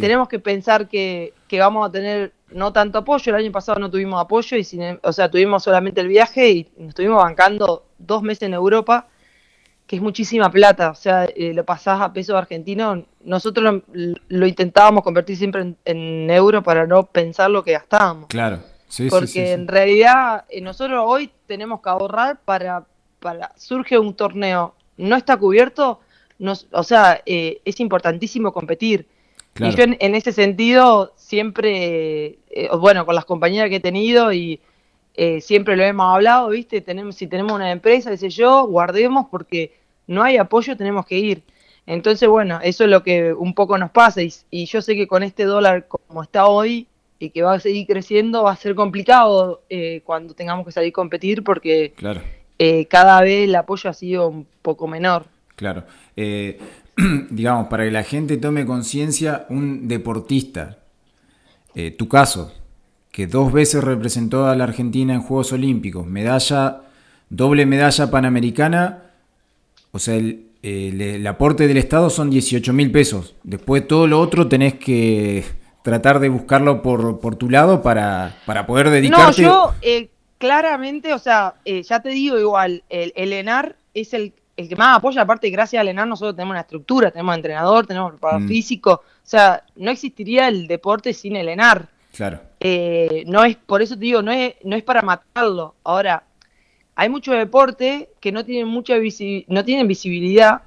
tenemos 0.00 0.28
que 0.28 0.38
pensar 0.38 0.88
que, 0.88 1.32
vamos 1.52 1.88
a 1.88 1.92
tener 1.92 2.32
no 2.50 2.72
tanto 2.72 2.98
apoyo. 2.98 3.34
El 3.34 3.42
año 3.44 3.52
pasado 3.52 3.78
no 3.78 3.90
tuvimos 3.90 4.20
apoyo, 4.20 4.56
y 4.56 4.66
em, 4.80 4.98
o 5.02 5.12
sea, 5.12 5.30
tuvimos 5.30 5.62
solamente 5.62 6.00
el 6.00 6.08
viaje 6.08 6.50
y 6.50 6.68
nos 6.78 6.90
estuvimos 6.90 7.22
bancando 7.22 7.84
dos 7.98 8.22
meses 8.22 8.44
en 8.44 8.54
Europa, 8.54 9.08
que 9.86 9.96
es 9.96 10.02
muchísima 10.02 10.50
plata. 10.50 10.90
O 10.90 10.94
sea, 10.94 11.24
eh, 11.24 11.52
lo 11.54 11.64
pasás 11.64 12.00
a 12.00 12.12
peso 12.12 12.36
argentino. 12.36 13.04
Nosotros 13.22 13.82
lo, 13.92 14.46
intentábamos 14.46 15.02
convertir 15.02 15.36
siempre 15.36 15.62
en, 15.62 15.76
en, 15.84 16.30
euro 16.30 16.62
para 16.62 16.86
no 16.86 17.04
pensar 17.04 17.50
lo 17.50 17.62
que 17.62 17.72
gastábamos. 17.72 18.28
Claro. 18.28 18.60
Porque 19.10 19.52
en 19.52 19.68
realidad 19.68 20.44
eh, 20.48 20.60
nosotros 20.60 21.02
hoy 21.06 21.30
tenemos 21.46 21.80
que 21.82 21.90
ahorrar 21.90 22.40
para, 22.44 22.86
para 23.20 23.52
surge 23.56 23.98
un 23.98 24.14
torneo, 24.14 24.74
no 24.96 25.14
está 25.14 25.36
cubierto, 25.36 26.00
nos, 26.38 26.66
o 26.72 26.82
sea, 26.82 27.20
eh, 27.26 27.60
es 27.64 27.80
importantísimo 27.80 28.52
competir. 28.52 29.06
Y 29.58 29.70
yo 29.70 29.84
en, 29.84 30.14
ese 30.14 30.32
sentido 30.32 31.12
siempre, 31.16 32.38
eh, 32.50 32.68
bueno, 32.78 33.04
con 33.04 33.14
las 33.14 33.24
compañeras 33.24 33.70
que 33.70 33.76
he 33.76 33.80
tenido 33.80 34.32
y 34.32 34.60
siempre 35.40 35.76
lo 35.76 35.82
hemos 35.82 36.14
hablado, 36.14 36.48
¿viste? 36.50 36.80
Tenemos, 36.80 37.16
si 37.16 37.26
tenemos 37.26 37.52
una 37.52 37.72
empresa, 37.72 38.16
sé 38.16 38.30
yo, 38.30 38.68
guardemos 38.68 39.26
porque 39.28 39.72
no 40.06 40.22
hay 40.22 40.36
apoyo, 40.36 40.76
tenemos 40.76 41.06
que 41.06 41.18
ir. 41.18 41.42
Entonces, 41.86 42.28
bueno, 42.28 42.60
eso 42.62 42.84
es 42.84 42.90
lo 42.90 43.02
que 43.02 43.32
un 43.32 43.52
poco 43.52 43.78
nos 43.78 43.90
pasa 43.90 44.20
y 44.22 44.66
yo 44.66 44.80
sé 44.80 44.94
que 44.94 45.08
con 45.08 45.24
este 45.24 45.42
dólar 45.42 45.88
como 45.88 46.22
está 46.22 46.46
hoy, 46.46 46.86
y 47.18 47.30
que 47.30 47.42
va 47.42 47.54
a 47.54 47.60
seguir 47.60 47.86
creciendo, 47.86 48.44
va 48.44 48.52
a 48.52 48.56
ser 48.56 48.74
complicado 48.74 49.62
eh, 49.68 50.02
cuando 50.04 50.34
tengamos 50.34 50.64
que 50.64 50.72
salir 50.72 50.90
a 50.90 50.92
competir 50.92 51.42
porque 51.42 51.92
claro. 51.96 52.20
Eh, 52.60 52.86
cada 52.86 53.20
vez 53.20 53.44
el 53.44 53.54
apoyo 53.54 53.88
ha 53.88 53.92
sido 53.92 54.26
un 54.28 54.44
poco 54.62 54.88
menor. 54.88 55.26
Claro. 55.54 55.84
Eh, 56.16 56.58
digamos, 57.30 57.68
para 57.68 57.84
que 57.84 57.90
la 57.90 58.02
gente 58.02 58.36
tome 58.36 58.66
conciencia, 58.66 59.46
un 59.48 59.88
deportista, 59.88 60.78
tu 61.96 62.08
caso, 62.08 62.52
que 63.12 63.28
dos 63.28 63.52
veces 63.52 63.84
representó 63.84 64.46
a 64.46 64.56
la 64.56 64.64
Argentina 64.64 65.14
en 65.14 65.20
Juegos 65.20 65.52
Olímpicos, 65.52 66.06
medalla, 66.06 66.82
doble 67.30 67.66
medalla 67.66 68.10
panamericana, 68.10 69.04
o 69.92 69.98
sea, 70.00 70.16
el, 70.16 70.48
el 70.62 71.26
aporte 71.26 71.68
del 71.68 71.76
Estado 71.76 72.10
son 72.10 72.30
18 72.30 72.72
mil 72.72 72.90
pesos. 72.90 73.34
Después 73.42 73.86
todo 73.86 74.06
lo 74.06 74.20
otro 74.20 74.48
tenés 74.48 74.74
que 74.74 75.44
tratar 75.82 76.20
de 76.20 76.28
buscarlo 76.28 76.82
por, 76.82 77.20
por 77.20 77.36
tu 77.36 77.48
lado 77.50 77.82
para, 77.82 78.36
para 78.44 78.66
poder 78.66 78.90
dedicarte. 78.90 79.42
No, 79.42 79.48
yo 79.48 79.74
eh, 79.82 80.08
claramente, 80.38 81.14
o 81.14 81.18
sea, 81.18 81.54
eh, 81.64 81.82
ya 81.82 82.00
te 82.00 82.10
digo 82.10 82.38
igual, 82.38 82.82
el, 82.88 83.12
el 83.16 83.32
ENAR 83.32 83.76
es 83.94 84.14
el, 84.14 84.32
el, 84.58 84.68
que 84.68 84.76
más 84.76 84.98
apoya, 84.98 85.22
aparte 85.22 85.48
gracias 85.50 85.80
al 85.80 85.88
ENAR 85.88 86.06
nosotros 86.06 86.34
tenemos 86.34 86.52
una 86.52 86.60
estructura, 86.60 87.10
tenemos 87.10 87.36
entrenador, 87.36 87.86
tenemos 87.86 88.12
preparador 88.12 88.42
mm. 88.42 88.48
físico, 88.48 88.92
o 88.92 89.02
sea, 89.22 89.62
no 89.76 89.90
existiría 89.90 90.48
el 90.48 90.66
deporte 90.66 91.14
sin 91.14 91.36
el 91.36 91.48
ENAR. 91.48 91.88
Claro. 92.14 92.40
Eh, 92.60 93.24
no 93.26 93.44
es, 93.44 93.56
por 93.56 93.82
eso 93.82 93.94
te 93.94 94.00
digo, 94.00 94.22
no 94.22 94.32
es, 94.32 94.54
no 94.64 94.76
es 94.76 94.82
para 94.82 95.02
matarlo. 95.02 95.74
Ahora, 95.84 96.24
hay 96.94 97.08
mucho 97.08 97.32
deporte 97.32 98.10
que 98.20 98.32
no 98.32 98.44
tienen 98.44 98.66
mucha 98.66 98.94
no 99.46 99.64
tienen 99.64 99.86
visibilidad, 99.86 100.62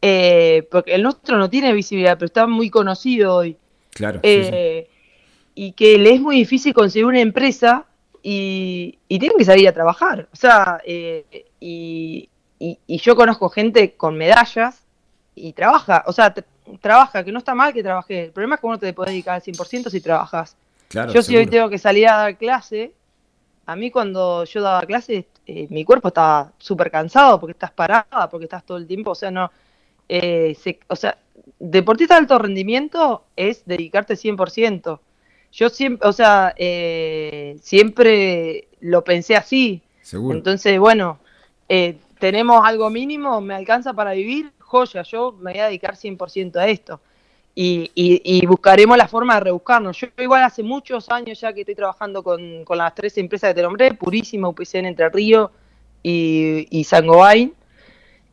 porque 0.00 0.94
el 0.94 1.02
nuestro 1.02 1.36
no 1.36 1.50
tiene 1.50 1.72
visibilidad, 1.72 2.16
pero 2.16 2.26
está 2.26 2.46
muy 2.46 2.70
conocido 2.70 3.34
hoy. 3.34 3.56
Claro. 3.98 4.20
Eh, 4.22 4.88
y 5.56 5.72
que 5.72 5.98
le 5.98 6.14
es 6.14 6.20
muy 6.20 6.36
difícil 6.36 6.72
conseguir 6.72 7.06
una 7.06 7.20
empresa 7.20 7.84
y, 8.22 8.98
tienen 9.08 9.36
que 9.36 9.44
salir 9.44 9.66
a 9.66 9.72
trabajar. 9.72 10.28
O 10.32 10.36
sea, 10.36 10.80
eh, 10.86 11.24
y, 12.58 12.78
yo 12.98 13.14
conozco 13.14 13.48
gente 13.48 13.94
con 13.94 14.16
medallas 14.16 14.82
y 15.34 15.52
trabaja, 15.52 16.04
o 16.06 16.12
sea, 16.12 16.34
trabaja, 16.80 17.24
que 17.24 17.32
no 17.32 17.38
está 17.38 17.54
mal 17.54 17.72
que 17.72 17.82
trabaje. 17.82 18.24
El 18.24 18.32
problema 18.32 18.56
es 18.56 18.60
que 18.60 18.66
uno 18.66 18.78
te 18.78 18.92
puede 18.92 19.12
dedicar 19.12 19.36
al 19.36 19.42
100% 19.42 19.90
si 19.90 20.00
trabajas. 20.00 20.56
yo 20.90 21.22
si 21.22 21.36
hoy 21.36 21.46
tengo 21.46 21.68
que 21.68 21.78
salir 21.78 22.08
a 22.08 22.16
dar 22.16 22.36
clase, 22.36 22.92
a 23.66 23.76
mí 23.76 23.90
cuando 23.90 24.44
yo 24.44 24.62
daba 24.62 24.80
clase, 24.82 25.26
eh, 25.46 25.66
mi 25.70 25.84
cuerpo 25.84 26.08
estaba 26.08 26.52
súper 26.58 26.90
cansado 26.90 27.38
porque 27.38 27.52
estás 27.52 27.70
parada, 27.70 28.28
porque 28.30 28.44
estás 28.44 28.64
todo 28.64 28.78
el 28.78 28.86
tiempo, 28.86 29.12
o 29.12 29.14
sea, 29.14 29.30
no, 29.30 29.50
o 30.88 30.96
sea, 30.96 31.18
deportista 31.58 32.14
de 32.14 32.20
alto 32.20 32.38
rendimiento 32.38 33.24
es 33.36 33.64
dedicarte 33.66 34.14
100%. 34.14 34.98
Yo 35.52 35.68
siempre, 35.70 36.08
o 36.08 36.12
sea, 36.12 36.54
eh, 36.56 37.56
siempre 37.62 38.68
lo 38.80 39.02
pensé 39.04 39.36
así. 39.36 39.82
Seguro. 40.02 40.36
Entonces, 40.36 40.78
bueno, 40.78 41.18
eh, 41.68 41.96
tenemos 42.18 42.64
algo 42.64 42.90
mínimo, 42.90 43.40
me 43.40 43.54
alcanza 43.54 43.92
para 43.94 44.12
vivir, 44.12 44.52
joya, 44.58 45.02
yo 45.02 45.32
me 45.32 45.52
voy 45.52 45.60
a 45.60 45.66
dedicar 45.66 45.96
100% 45.96 46.56
a 46.56 46.68
esto. 46.68 47.00
Y, 47.60 48.46
buscaremos 48.46 48.96
la 48.96 49.08
forma 49.08 49.34
de 49.34 49.40
rebuscarnos. 49.40 49.98
Yo 49.98 50.06
igual 50.18 50.44
hace 50.44 50.62
muchos 50.62 51.08
años 51.10 51.40
ya 51.40 51.52
que 51.52 51.62
estoy 51.62 51.74
trabajando 51.74 52.22
con, 52.22 52.64
las 52.68 52.94
tres 52.94 53.18
empresas 53.18 53.50
que 53.50 53.54
te 53.54 53.62
nombré, 53.62 53.94
Purísima, 53.94 54.48
UPCN 54.48 54.86
Entre 54.86 55.08
Ríos 55.08 55.50
y, 56.04 56.68
y 56.70 56.84
Sangobain. 56.84 57.52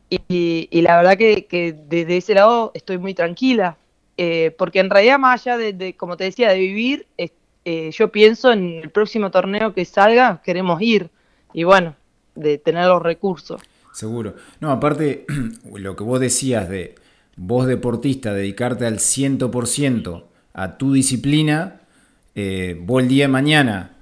Y, 0.08 0.80
la 0.82 0.96
verdad 0.98 1.16
que, 1.18 1.76
desde 1.88 2.16
ese 2.16 2.34
lado 2.34 2.70
estoy 2.74 2.98
muy 2.98 3.14
tranquila, 3.14 3.76
eh, 4.16 4.54
porque 4.56 4.78
en 4.78 4.90
realidad 4.90 5.18
más 5.18 5.46
allá 5.46 5.58
de, 5.58 5.96
como 5.96 6.16
te 6.16 6.24
decía, 6.24 6.50
de 6.50 6.58
vivir, 6.58 7.06
eh, 7.18 7.90
yo 7.90 8.12
pienso 8.12 8.52
en 8.52 8.80
el 8.82 8.90
próximo 8.90 9.30
torneo 9.32 9.74
que 9.74 9.84
salga, 9.84 10.40
queremos 10.44 10.80
ir, 10.80 11.10
y 11.52 11.64
bueno, 11.64 11.96
de 12.36 12.58
tener 12.58 12.86
los 12.86 13.02
recursos. 13.02 13.60
Seguro. 13.96 14.34
No, 14.60 14.72
aparte, 14.72 15.24
lo 15.74 15.96
que 15.96 16.04
vos 16.04 16.20
decías 16.20 16.68
de 16.68 16.96
vos 17.34 17.66
deportista, 17.66 18.34
dedicarte 18.34 18.84
al 18.84 18.98
100% 18.98 20.24
a 20.52 20.76
tu 20.76 20.92
disciplina, 20.92 21.80
eh, 22.34 22.78
vos 22.78 23.02
el 23.02 23.08
día 23.08 23.24
de 23.24 23.28
mañana 23.28 23.92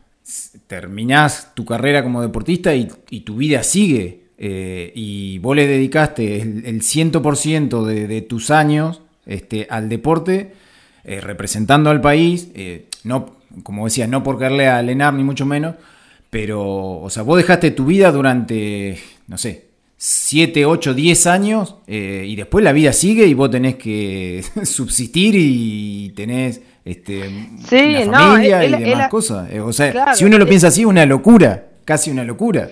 terminás 0.67 1.55
tu 1.55 1.65
carrera 1.65 2.03
como 2.03 2.23
deportista 2.23 2.75
y, 2.75 2.89
tu 3.21 3.37
vida 3.37 3.63
sigue 3.63 4.23
eh, 4.37 4.91
y 4.97 5.39
vos 5.39 5.55
le 5.55 5.69
dedicaste 5.69 6.41
el, 6.43 6.81
100% 6.81 7.85
de, 7.85 8.23
tus 8.23 8.51
años 8.51 9.01
este, 9.27 9.69
al 9.71 9.89
deporte, 9.89 10.55
eh, 11.05 11.21
representando 11.21 11.91
al 11.91 12.01
país, 12.01 12.49
no, 13.05 13.37
como 13.63 13.85
decía, 13.85 14.09
no 14.09 14.25
por 14.25 14.39
quererle 14.39 14.67
a 14.67 14.83
Lenar 14.83 15.15
ni 15.15 15.23
mucho 15.23 15.47
menos, 15.47 15.77
pero, 16.31 17.01
o 17.01 17.11
sea, 17.11 17.23
vos 17.23 17.37
dejaste 17.37 17.71
tu 17.71 17.87
vida 17.87 18.11
durante, 18.11 18.99
no 19.29 19.39
sé, 19.39 19.74
7, 19.97 20.67
8, 20.67 20.95
10 20.95 21.27
años 21.27 21.77
y 21.87 22.35
después 22.37 22.65
la 22.65 22.73
vida 22.73 22.93
sigue 22.93 23.27
y 23.27 23.35
vos 23.35 23.51
tenés 23.51 23.77
que 23.77 24.45
subsistir 24.65 25.35
y 25.37 26.13
tenés 26.17 26.61
este, 26.85 27.29
una 28.07 28.19
familia 28.19 28.65
y 28.65 28.71
demás 28.71 29.09
cosas. 29.09 29.51
O 29.61 29.73
sea, 29.73 30.15
si 30.15 30.25
uno 30.25 30.39
lo 30.39 30.47
piensa 30.47 30.69
así, 30.69 30.83
es 30.83 30.87
una 30.87 31.07
locura, 31.07 31.69
casi 31.85 32.11
una 32.11 32.25
locura 32.25 32.69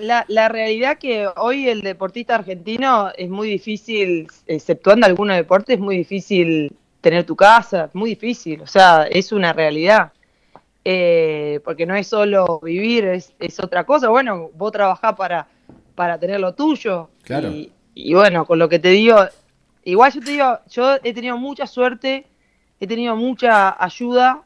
la, 0.00 0.24
la 0.28 0.48
realidad 0.48 0.98
que 0.98 1.28
hoy 1.36 1.68
el 1.68 1.82
deportista 1.82 2.34
argentino 2.34 3.10
es 3.16 3.28
muy 3.28 3.48
difícil, 3.48 4.28
exceptuando 4.46 5.06
algunos 5.06 5.36
deportes, 5.36 5.76
es 5.76 5.80
muy 5.80 5.96
difícil 5.98 6.74
tener 7.00 7.24
tu 7.24 7.36
casa, 7.36 7.90
muy 7.92 8.10
difícil, 8.10 8.60
o 8.62 8.66
sea, 8.66 9.04
es 9.04 9.32
una 9.32 9.52
realidad. 9.52 10.12
Eh, 10.82 11.60
porque 11.62 11.84
no 11.84 11.94
es 11.94 12.06
solo 12.06 12.58
vivir, 12.62 13.04
es, 13.04 13.34
es, 13.38 13.60
otra 13.60 13.84
cosa. 13.84 14.08
Bueno, 14.08 14.48
vos 14.54 14.72
trabajás 14.72 15.14
para, 15.14 15.46
para 15.94 16.18
tener 16.18 16.40
lo 16.40 16.54
tuyo. 16.54 17.10
Claro. 17.22 17.50
Y, 17.94 18.14
bueno, 18.14 18.46
con 18.46 18.58
lo 18.58 18.68
que 18.68 18.78
te 18.78 18.88
digo, 18.88 19.16
igual 19.84 20.12
yo 20.12 20.20
te 20.20 20.30
digo, 20.30 20.58
yo 20.70 20.96
he 21.02 21.12
tenido 21.12 21.36
mucha 21.36 21.66
suerte, 21.66 22.26
he 22.78 22.86
tenido 22.86 23.16
mucha 23.16 23.82
ayuda. 23.82 24.42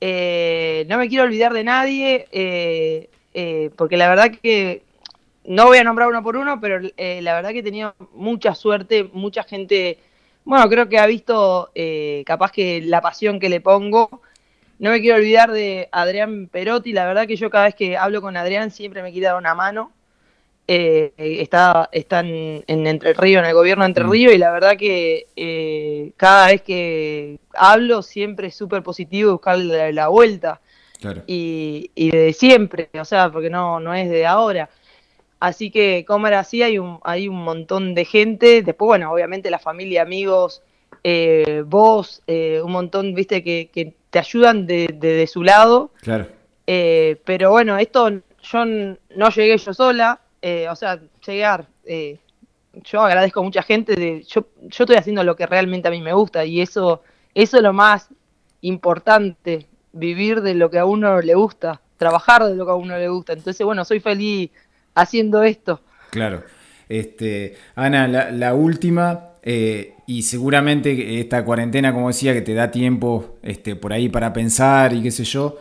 Eh, 0.00 0.86
no 0.88 0.98
me 0.98 1.08
quiero 1.08 1.24
olvidar 1.24 1.52
de 1.52 1.64
nadie, 1.64 2.26
eh, 2.32 3.70
porque 3.76 3.96
la 3.96 4.08
verdad 4.08 4.30
que 4.42 4.82
no 5.44 5.66
voy 5.66 5.78
a 5.78 5.84
nombrar 5.84 6.08
uno 6.08 6.22
por 6.22 6.36
uno, 6.36 6.60
pero 6.60 6.80
eh, 6.96 7.20
la 7.22 7.34
verdad 7.34 7.50
que 7.50 7.60
he 7.60 7.62
tenido 7.62 7.94
mucha 8.14 8.54
suerte, 8.54 9.10
mucha 9.12 9.42
gente, 9.42 9.98
bueno, 10.44 10.68
creo 10.68 10.88
que 10.88 10.98
ha 10.98 11.06
visto 11.06 11.70
eh, 11.74 12.22
capaz 12.26 12.52
que 12.52 12.82
la 12.82 13.00
pasión 13.00 13.40
que 13.40 13.48
le 13.48 13.60
pongo. 13.60 14.22
No 14.78 14.90
me 14.90 15.00
quiero 15.00 15.16
olvidar 15.16 15.50
de 15.50 15.88
Adrián 15.92 16.48
Perotti, 16.50 16.92
la 16.92 17.04
verdad 17.04 17.26
que 17.26 17.36
yo 17.36 17.50
cada 17.50 17.64
vez 17.64 17.74
que 17.74 17.96
hablo 17.96 18.22
con 18.22 18.36
Adrián 18.36 18.70
siempre 18.70 19.02
me 19.02 19.12
quiere 19.12 19.26
dar 19.26 19.36
una 19.36 19.54
mano. 19.54 19.92
Eh, 20.72 21.12
está, 21.16 21.88
está 21.90 22.20
en, 22.20 22.62
Entre 22.68 23.12
Ríos, 23.14 23.42
en 23.42 23.48
el 23.48 23.54
gobierno 23.54 23.82
de 23.82 23.88
Entre 23.88 24.04
mm. 24.04 24.10
Ríos, 24.10 24.34
y 24.34 24.38
la 24.38 24.52
verdad 24.52 24.76
que 24.76 26.12
cada 26.16 26.46
vez 26.46 26.62
que 26.62 27.38
hablo 27.54 28.02
siempre 28.02 28.48
es 28.48 28.54
súper 28.54 28.82
positivo 28.82 29.32
buscarle 29.32 29.92
la, 29.92 30.08
vuelta. 30.08 30.60
y, 31.26 31.90
y, 31.94 32.10
de 32.10 32.32
siempre, 32.32 32.88
o 33.00 33.04
sea, 33.04 33.32
porque 33.32 33.50
no, 33.50 33.80
no 33.80 33.94
es 33.94 34.08
de 34.08 34.26
ahora. 34.26 34.70
Así 35.40 35.70
que 35.70 36.04
como 36.06 36.26
era 36.26 36.40
así, 36.40 36.62
hay 36.62 36.78
un, 36.78 37.00
hay 37.02 37.26
un 37.26 37.42
montón 37.42 37.94
de 37.94 38.04
gente. 38.04 38.62
Después, 38.62 38.86
bueno, 38.86 39.10
obviamente 39.10 39.50
la 39.50 39.58
familia, 39.58 40.02
amigos, 40.02 40.62
eh, 41.02 41.64
vos, 41.66 42.22
eh, 42.26 42.60
un 42.62 42.72
montón, 42.72 43.14
viste, 43.14 43.42
que, 43.42 43.94
te 44.10 44.18
ayudan 44.18 44.66
de, 44.66 44.88
de, 44.88 45.26
su 45.26 45.42
lado. 45.42 45.92
Claro. 46.02 46.26
Eh, 46.66 47.16
pero 47.24 47.50
bueno, 47.50 47.78
esto 47.78 48.10
yo 48.42 48.64
no 48.64 49.30
llegué 49.30 49.56
yo 49.56 49.72
sola, 49.72 50.20
o 50.42 50.76
sea, 50.76 51.00
llegar. 51.26 51.66
yo 52.84 53.02
agradezco 53.02 53.40
a 53.40 53.42
mucha 53.42 53.62
gente. 53.62 54.22
Yo, 54.22 54.46
yo 54.60 54.84
estoy 54.84 54.96
haciendo 54.96 55.24
lo 55.24 55.36
que 55.36 55.46
realmente 55.46 55.88
a 55.88 55.90
mí 55.90 56.00
me 56.00 56.12
gusta 56.12 56.44
y 56.44 56.60
eso, 56.60 57.02
eso 57.34 57.56
es 57.56 57.62
lo 57.62 57.72
más 57.72 58.08
importante, 58.62 59.66
vivir 59.92 60.40
de 60.42 60.54
lo 60.54 60.70
que 60.70 60.78
a 60.78 60.84
uno 60.84 61.20
le 61.20 61.34
gusta, 61.34 61.80
trabajar 61.96 62.44
de 62.44 62.54
lo 62.54 62.64
que 62.64 62.72
a 62.72 62.74
uno 62.74 62.96
le 62.96 63.08
gusta. 63.08 63.32
Entonces, 63.32 63.64
bueno, 63.64 63.84
soy 63.84 64.00
feliz 64.00 64.50
haciendo 64.94 65.42
esto. 65.42 65.80
Claro. 66.10 66.42
Este, 66.88 67.56
Ana, 67.76 68.08
la, 68.08 68.54
última, 68.54 69.28
eh, 69.42 69.94
y 70.06 70.22
seguramente 70.22 71.20
esta 71.20 71.44
cuarentena, 71.44 71.92
como 71.92 72.08
decía, 72.08 72.34
que 72.34 72.42
te 72.42 72.54
da 72.54 72.70
tiempo 72.70 73.38
este, 73.42 73.76
por 73.76 73.92
ahí 73.92 74.08
para 74.08 74.32
pensar 74.32 74.92
y 74.92 75.02
qué 75.02 75.10
sé 75.10 75.24
yo. 75.24 75.58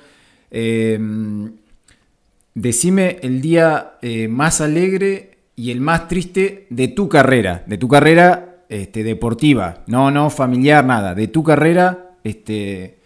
Decime 2.54 3.20
el 3.22 3.42
día 3.42 3.94
eh, 4.02 4.28
más 4.28 4.62
alegre 4.62 5.38
y 5.56 5.72
el 5.72 5.82
más 5.82 6.08
triste 6.08 6.68
de 6.70 6.88
tu 6.88 7.10
carrera, 7.10 7.64
de 7.66 7.78
tu 7.78 7.88
carrera 7.88 8.64
este, 8.70 9.04
deportiva, 9.04 9.84
no, 9.88 10.12
no 10.12 10.30
familiar, 10.30 10.86
nada, 10.86 11.16
de 11.16 11.28
tu 11.28 11.44
carrera, 11.44 12.12
este, 12.24 12.98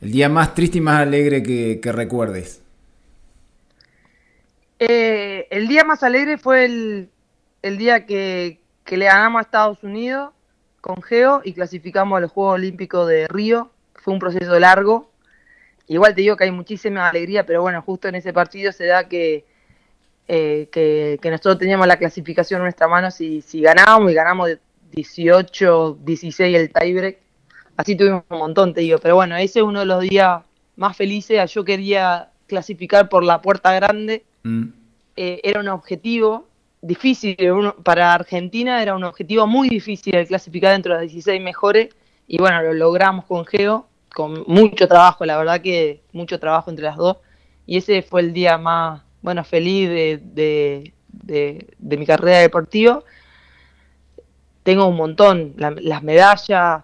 el 0.00 0.12
día 0.12 0.28
más 0.28 0.54
triste 0.54 0.78
y 0.78 0.80
más 0.80 1.00
alegre 1.00 1.42
que 1.42 1.92
recuerdes. 1.92 2.62
Eh, 4.78 5.48
el 5.50 5.66
día 5.66 5.84
más 5.84 6.02
alegre 6.02 6.38
fue 6.38 6.64
el, 6.64 7.78
día 7.78 8.06
que, 8.06 8.60
le 8.86 9.04
ganamos 9.04 9.40
a 9.40 9.42
Estados 9.42 9.82
Unidos 9.82 10.32
con 10.80 11.02
Geo 11.02 11.42
y 11.44 11.52
clasificamos 11.52 12.16
a 12.16 12.20
los 12.20 12.30
Juegos 12.30 12.54
Olímpicos 12.54 13.08
de 13.08 13.26
Río. 13.28 13.70
Fue 13.94 14.14
un 14.14 14.20
proceso 14.20 14.58
largo. 14.58 15.10
Igual 15.88 16.14
te 16.14 16.20
digo 16.20 16.36
que 16.36 16.44
hay 16.44 16.50
muchísima 16.50 17.08
alegría, 17.08 17.44
pero 17.44 17.62
bueno, 17.62 17.82
justo 17.82 18.08
en 18.08 18.14
ese 18.14 18.32
partido 18.32 18.72
se 18.72 18.86
da 18.86 19.08
que, 19.08 19.44
eh, 20.28 20.68
que, 20.70 21.30
nosotros 21.30 21.58
teníamos 21.58 21.86
la 21.86 21.96
clasificación 21.96 22.58
en 22.58 22.64
nuestra 22.64 22.88
mano 22.88 23.10
si, 23.10 23.40
si 23.40 23.60
ganábamos 23.62 24.12
y 24.12 24.14
ganamos 24.14 24.50
18, 24.92 25.98
16 26.02 26.56
el 26.56 26.72
tiebreak. 26.72 27.18
Así 27.76 27.96
tuvimos 27.96 28.24
un 28.28 28.38
montón, 28.38 28.74
te 28.74 28.82
digo. 28.82 28.98
Pero 28.98 29.14
bueno, 29.14 29.36
ese 29.36 29.60
es 29.60 29.64
uno 29.64 29.80
de 29.80 29.86
los 29.86 30.02
días 30.02 30.42
más 30.76 30.96
felices. 30.96 31.52
Yo 31.52 31.64
quería 31.64 32.30
clasificar 32.46 33.08
por 33.08 33.24
la 33.24 33.40
puerta 33.40 33.72
grande 33.72 34.24
Mm. 34.42 34.72
Eh, 35.16 35.40
era 35.42 35.60
un 35.60 35.68
objetivo 35.68 36.46
difícil, 36.80 37.36
para 37.82 38.14
Argentina 38.14 38.82
era 38.82 38.94
un 38.94 39.04
objetivo 39.04 39.46
muy 39.46 39.68
difícil 39.68 40.14
el 40.14 40.28
clasificar 40.28 40.72
dentro 40.72 40.94
de 40.94 41.00
las 41.00 41.12
16 41.12 41.42
mejores 41.42 41.88
y 42.26 42.38
bueno, 42.38 42.62
lo 42.62 42.72
logramos 42.72 43.24
con 43.24 43.44
Geo, 43.44 43.88
con 44.14 44.44
mucho 44.46 44.88
trabajo, 44.88 45.24
la 45.24 45.36
verdad 45.36 45.60
que 45.60 46.02
mucho 46.12 46.38
trabajo 46.38 46.70
entre 46.70 46.84
las 46.84 46.96
dos 46.96 47.18
y 47.66 47.78
ese 47.78 48.02
fue 48.02 48.22
el 48.22 48.32
día 48.32 48.58
más, 48.58 49.02
bueno, 49.22 49.44
feliz 49.44 49.88
de, 49.90 50.92
mi 51.80 52.06
carrera 52.06 52.38
deportiva. 52.38 53.02
Tengo 54.62 54.86
un 54.86 54.96
montón, 54.96 55.54
las 55.56 56.02
medallas, 56.02 56.82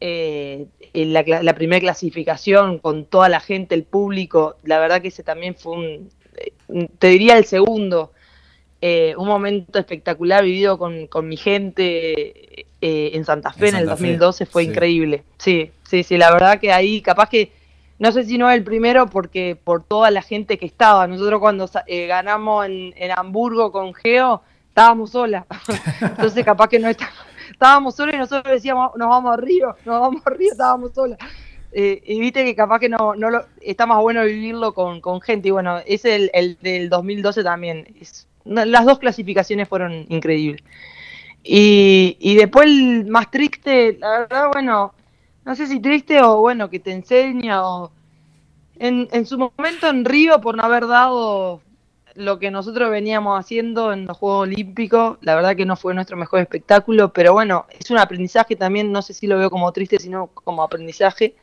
eh, 0.00 0.66
la, 0.92 1.24
la 1.42 1.54
primera 1.54 1.80
clasificación 1.80 2.78
con 2.78 3.06
toda 3.06 3.28
la 3.28 3.40
gente, 3.40 3.74
el 3.74 3.84
público, 3.84 4.56
la 4.62 4.78
verdad 4.78 5.00
que 5.00 5.08
ese 5.08 5.22
también 5.22 5.54
fue 5.54 5.72
un, 5.72 6.10
te 6.98 7.08
diría 7.08 7.36
el 7.38 7.44
segundo, 7.44 8.12
eh, 8.80 9.14
un 9.16 9.26
momento 9.26 9.78
espectacular 9.78 10.44
vivido 10.44 10.78
con, 10.78 11.08
mi 11.28 11.36
gente 11.36 12.66
eh, 12.80 13.10
en 13.14 13.24
Santa 13.24 13.52
Fe 13.52 13.68
en, 13.68 13.76
el 13.76 13.86
2012 13.86 14.46
fue 14.46 14.64
increíble. 14.64 15.24
Sí, 15.38 15.70
sí, 15.88 16.02
sí, 16.02 16.16
la 16.16 16.32
verdad 16.32 16.60
que 16.60 16.72
ahí 16.72 17.00
capaz 17.00 17.28
que, 17.28 17.52
no 17.98 18.12
sé 18.12 18.24
si 18.24 18.38
no 18.38 18.50
es 18.50 18.56
el 18.56 18.64
primero 18.64 19.06
porque 19.06 19.56
por 19.62 19.82
toda 19.84 20.10
la 20.10 20.22
gente 20.22 20.58
que 20.58 20.66
estaba, 20.66 21.06
nosotros 21.06 21.40
cuando 21.40 21.68
eh, 21.86 22.06
ganamos 22.06 22.66
en, 22.66 22.94
Hamburgo 23.16 23.72
con 23.72 23.94
Geo, 23.94 24.42
estábamos 24.68 25.10
solas, 25.10 25.44
entonces 26.00 26.44
capaz 26.44 26.68
que 26.68 26.78
no 26.78 26.88
estábamos 27.50 27.96
solas 27.96 28.14
y 28.14 28.18
nosotros 28.18 28.52
decíamos, 28.52 28.92
nos 28.96 29.08
vamos 29.08 29.32
a 29.32 29.36
Río, 29.36 29.76
nos 29.84 30.00
vamos 30.00 30.22
a 30.24 30.30
Río, 30.30 30.52
estábamos 30.52 30.92
solas. 30.94 31.18
Eh, 31.72 32.02
y 32.06 32.20
viste 32.20 32.42
que 32.44 32.54
capaz 32.54 32.78
que 32.78 32.88
no, 32.88 33.14
no 33.14 33.28
lo, 33.28 33.44
está 33.60 33.84
más 33.84 34.00
bueno 34.00 34.24
vivirlo 34.24 34.72
con, 34.72 35.20
gente. 35.20 35.48
Y 35.48 35.50
bueno, 35.50 35.78
es 35.84 36.06
el, 36.06 36.30
el 36.32 36.56
del 36.62 36.88
2012 36.88 37.42
también. 37.42 37.94
Es, 38.00 38.26
las 38.46 38.86
dos 38.86 38.98
clasificaciones 38.98 39.68
fueron 39.68 40.06
increíbles. 40.08 40.62
Y, 41.42 42.16
y 42.18 42.36
después 42.36 42.66
el 42.66 43.06
más 43.06 43.30
triste, 43.30 43.98
la 44.00 44.20
verdad, 44.20 44.50
bueno, 44.52 44.94
no 45.46 45.54
sé 45.54 45.66
si 45.66 45.80
triste 45.80 46.20
o 46.20 46.40
bueno, 46.40 46.68
que 46.68 46.80
te 46.80 46.92
enseña 46.92 47.66
o... 47.66 47.92
En, 48.78 49.08
en 49.12 49.24
su 49.24 49.38
momento 49.38 49.88
en 49.88 50.04
Río, 50.04 50.42
por 50.42 50.54
no 50.54 50.62
haber 50.62 50.86
dado 50.86 51.62
lo 52.16 52.38
que 52.38 52.50
nosotros 52.50 52.90
veníamos 52.90 53.38
haciendo 53.38 53.92
en 53.92 54.06
los 54.06 54.16
Juegos 54.16 54.42
Olímpicos, 54.42 55.18
la 55.20 55.34
verdad 55.34 55.56
que 55.56 55.64
no 55.64 55.76
fue 55.76 55.94
nuestro 55.94 56.16
mejor 56.16 56.40
espectáculo, 56.40 57.12
pero 57.12 57.32
bueno, 57.32 57.66
es 57.78 57.90
un 57.90 57.98
aprendizaje 57.98 58.56
también, 58.56 58.92
no 58.92 59.02
sé 59.02 59.14
si 59.14 59.26
lo 59.26 59.38
veo 59.38 59.50
como 59.50 59.70
triste, 59.72 59.98
sino 59.98 60.26
como 60.26 60.62
aprendizaje. 60.62 61.36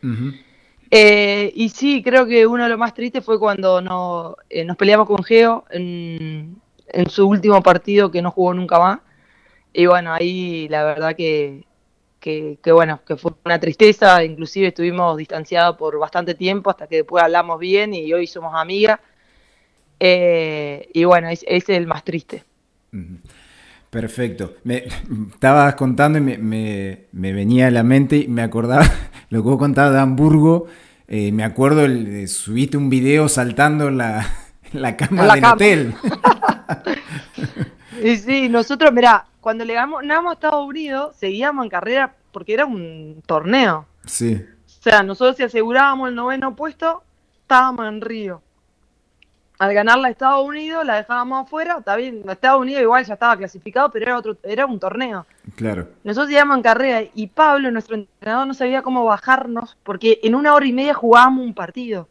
Eh, 0.92 1.52
y 1.56 1.70
sí, 1.70 2.04
creo 2.04 2.28
que 2.28 2.46
uno 2.46 2.64
de 2.64 2.70
los 2.70 2.78
más 2.78 2.94
tristes 2.94 3.24
fue 3.24 3.40
cuando 3.40 3.82
no, 3.82 4.36
eh, 4.50 4.64
nos 4.66 4.78
peleamos 4.78 5.08
con 5.08 5.24
Geo 5.24 5.66
en, 5.72 6.62
su 7.10 7.28
último 7.28 7.64
partido 7.64 8.12
que 8.12 8.22
no 8.22 8.30
jugó 8.30 8.54
nunca 8.54 8.78
más. 8.78 9.00
Y 9.74 9.88
bueno, 9.88 10.14
ahí 10.14 10.68
la 10.70 10.84
verdad 10.84 11.16
que, 11.16 11.66
que, 12.24 12.72
bueno, 12.72 13.02
que 13.06 13.18
fue 13.18 13.34
una 13.44 13.60
tristeza, 13.60 14.24
inclusive 14.24 14.68
estuvimos 14.68 15.18
distanciados 15.18 15.76
por 15.76 16.00
bastante 16.00 16.36
tiempo 16.36 16.70
hasta 16.70 16.88
que 16.88 16.98
después 16.98 17.22
hablamos 17.22 17.60
bien 17.60 17.94
y 17.94 18.14
hoy 18.14 18.28
somos 18.28 18.54
amigas. 18.56 19.02
Eh, 20.00 20.90
y 20.94 21.04
bueno, 21.04 21.28
ese 21.28 21.46
es 21.48 21.68
el 21.68 21.86
más 21.86 22.06
triste. 22.06 22.46
Perfecto. 23.90 24.54
Me 24.64 24.86
estabas 25.34 25.76
contando 25.76 26.18
y 26.18 26.22
me, 26.22 27.08
venía 27.12 27.68
a 27.68 27.72
la 27.72 27.84
mente 27.84 28.16
y 28.16 28.28
me 28.30 28.42
acordaba 28.42 28.86
lo 29.30 29.44
que 29.44 29.50
vos 29.50 29.58
contabas 29.58 29.92
de 29.92 30.00
Hamburgo. 30.00 30.68
Eh, 31.10 31.34
me 31.34 31.44
acuerdo, 31.44 31.84
el, 31.84 32.30
subiste 32.30 32.78
un 32.78 32.90
video 32.90 33.28
saltando 33.28 33.90
en 33.90 33.98
la, 33.98 34.26
cama 34.98 35.36
del 35.36 35.46
hotel. 35.46 35.94
y 38.04 38.18
sí, 38.18 38.50
nosotros, 38.50 38.92
mirá, 38.92 39.26
cuando 39.42 39.66
le 39.66 39.74
ganamos, 39.74 40.32
a 40.32 40.34
Estados 40.34 40.68
Unidos, 40.68 41.16
seguíamos 41.16 41.64
en 41.64 41.70
carrera 41.70 42.16
porque 42.32 42.54
era 42.54 42.66
un 42.66 43.22
torneo. 43.26 43.86
Sí. 44.06 44.46
O 44.66 44.84
sea, 44.84 45.04
nosotros 45.04 45.38
si 45.38 45.44
asegurábamos 45.44 46.10
el 46.10 46.16
noveno 46.16 46.56
puesto, 46.56 47.04
estábamos 47.42 47.88
en 47.88 48.02
Río 48.02 48.42
al 49.64 49.74
ganarla 49.74 50.10
Estados 50.10 50.46
Unidos 50.46 50.86
la 50.86 50.96
dejábamos 50.96 51.46
afuera, 51.46 51.78
está 51.80 51.96
bien, 51.96 52.24
Estados 52.28 52.60
Unidos 52.60 52.82
igual 52.82 53.06
ya 53.06 53.14
estaba 53.14 53.38
clasificado, 53.38 53.90
pero 53.92 54.06
era 54.06 54.18
otro, 54.18 54.38
era 54.44 54.66
un 54.66 54.78
torneo. 54.80 55.26
Claro. 55.56 55.88
Nosotros 56.04 56.32
íbamos 56.32 56.58
en 56.58 56.64
carrera 56.64 57.04
y 57.14 57.28
Pablo, 57.28 57.72
nuestro 57.72 57.96
entrenador, 57.96 58.48
no 58.48 58.54
sabía 58.54 58.82
cómo 58.82 59.06
bajarnos, 59.06 59.78
porque 59.84 60.20
en 60.24 60.36
una 60.36 60.54
hora 60.54 60.66
y 60.66 60.74
media 60.74 60.94
jugábamos 60.94 61.46
un 61.46 61.54
partido. 61.54 62.10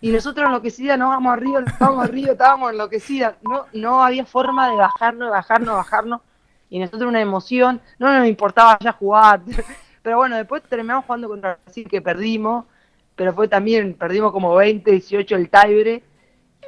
Y 0.00 0.10
nosotros 0.10 0.46
enloquecidas, 0.46 0.98
no 0.98 1.08
vamos 1.08 1.32
arriba, 1.32 1.60
no 1.60 1.66
vamos 1.78 2.04
arriba, 2.04 2.32
estábamos 2.32 2.72
enloquecidas. 2.72 3.34
No, 3.42 3.66
no 3.72 4.04
había 4.04 4.24
forma 4.24 4.68
de 4.70 4.76
bajarnos, 4.76 5.30
bajarnos, 5.30 5.76
bajarnos. 5.76 6.20
Y 6.68 6.78
nosotros 6.78 7.08
una 7.08 7.20
emoción, 7.20 7.80
no 7.98 8.12
nos 8.12 8.26
importaba 8.28 8.78
ya 8.80 8.92
jugar. 8.92 9.40
Pero 10.02 10.18
bueno, 10.18 10.36
después 10.36 10.62
terminamos 10.62 11.04
jugando 11.04 11.28
contra 11.28 11.58
Brasil, 11.64 11.88
que 11.88 12.00
perdimos, 12.00 12.64
pero 13.16 13.32
fue 13.34 13.48
también, 13.48 13.94
perdimos 13.94 14.30
como 14.30 14.54
20, 14.54 14.88
18 14.88 15.34
el 15.34 15.50
tiebreak 15.50 16.04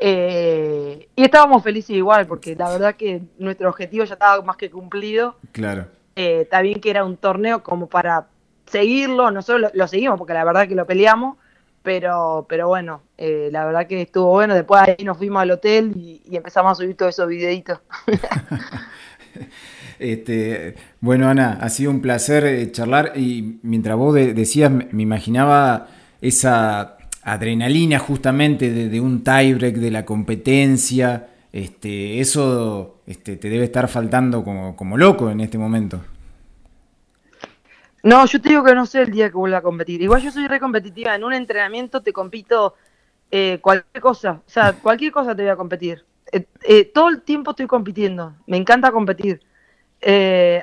eh, 0.00 1.08
y 1.16 1.22
estábamos 1.22 1.62
felices 1.62 1.90
igual, 1.90 2.26
porque 2.26 2.54
la 2.54 2.70
verdad 2.70 2.94
que 2.94 3.22
nuestro 3.38 3.68
objetivo 3.68 4.04
ya 4.04 4.14
estaba 4.14 4.40
más 4.42 4.56
que 4.56 4.70
cumplido. 4.70 5.36
Claro. 5.52 5.86
Eh, 6.14 6.42
está 6.42 6.62
bien 6.62 6.80
que 6.80 6.90
era 6.90 7.04
un 7.04 7.16
torneo 7.16 7.62
como 7.62 7.88
para 7.88 8.26
seguirlo, 8.66 9.30
nosotros 9.30 9.70
lo, 9.72 9.88
seguimos 9.88 10.18
porque 10.18 10.34
la 10.34 10.44
verdad 10.44 10.68
que 10.68 10.74
lo 10.74 10.86
peleamos, 10.86 11.36
pero, 11.82 12.46
pero 12.48 12.68
bueno, 12.68 13.02
eh, 13.16 13.48
la 13.52 13.64
verdad 13.64 13.86
que 13.86 14.02
estuvo 14.02 14.30
bueno. 14.30 14.54
Después 14.54 14.82
ahí 14.82 15.04
nos 15.04 15.16
fuimos 15.18 15.42
al 15.42 15.50
hotel 15.50 15.92
y, 15.96 16.22
empezamos 16.36 16.72
a 16.72 16.74
subir 16.74 16.96
todos 16.96 17.14
esos 17.14 17.28
videitos. 17.28 17.80
este, 19.98 20.74
bueno, 21.00 21.28
Ana, 21.28 21.58
ha 21.60 21.68
sido 21.68 21.90
un 21.90 22.00
placer 22.00 22.70
charlar 22.72 23.12
y 23.16 23.58
mientras 23.62 23.96
vos 23.96 24.14
decías, 24.14 24.70
me 24.70 25.02
imaginaba 25.02 25.88
esa 26.20 26.98
adrenalina 27.22 27.98
justamente 27.98 28.72
de, 28.72 29.00
un 29.00 29.22
tiebreak, 29.22 29.76
de 29.76 29.90
la 29.90 30.04
competencia, 30.04 31.28
este, 31.52 32.20
eso 32.20 33.00
este, 33.06 33.36
te 33.36 33.48
debe 33.48 33.64
estar 33.64 33.88
faltando 33.88 34.44
como, 34.44 34.96
loco 34.96 35.30
en 35.30 35.40
este 35.40 35.58
momento. 35.58 36.00
No, 38.02 38.24
yo 38.26 38.40
te 38.40 38.50
digo 38.50 38.64
que 38.64 38.74
no 38.74 38.86
sé 38.86 39.02
el 39.02 39.10
día 39.10 39.28
que 39.28 39.36
vuelva 39.36 39.58
a 39.58 39.62
competir. 39.62 40.02
Igual 40.02 40.22
yo 40.22 40.30
soy 40.30 40.46
re 40.46 40.60
competitiva. 40.60 41.14
En 41.14 41.24
un 41.24 41.32
entrenamiento 41.32 42.02
te 42.02 42.12
compito 42.12 42.74
eh, 43.30 43.58
cualquier 43.60 44.02
cosa, 44.02 44.40
o 44.46 44.50
sea, 44.50 44.72
cualquier 44.72 45.12
cosa 45.12 45.34
te 45.34 45.42
voy 45.42 45.50
a 45.50 45.56
competir. 45.56 46.02
Eh, 46.32 46.46
eh, 46.62 46.84
todo 46.86 47.10
el 47.10 47.20
tiempo 47.22 47.50
estoy 47.50 47.66
compitiendo, 47.66 48.34
me 48.46 48.56
encanta 48.56 48.90
competir. 48.90 49.42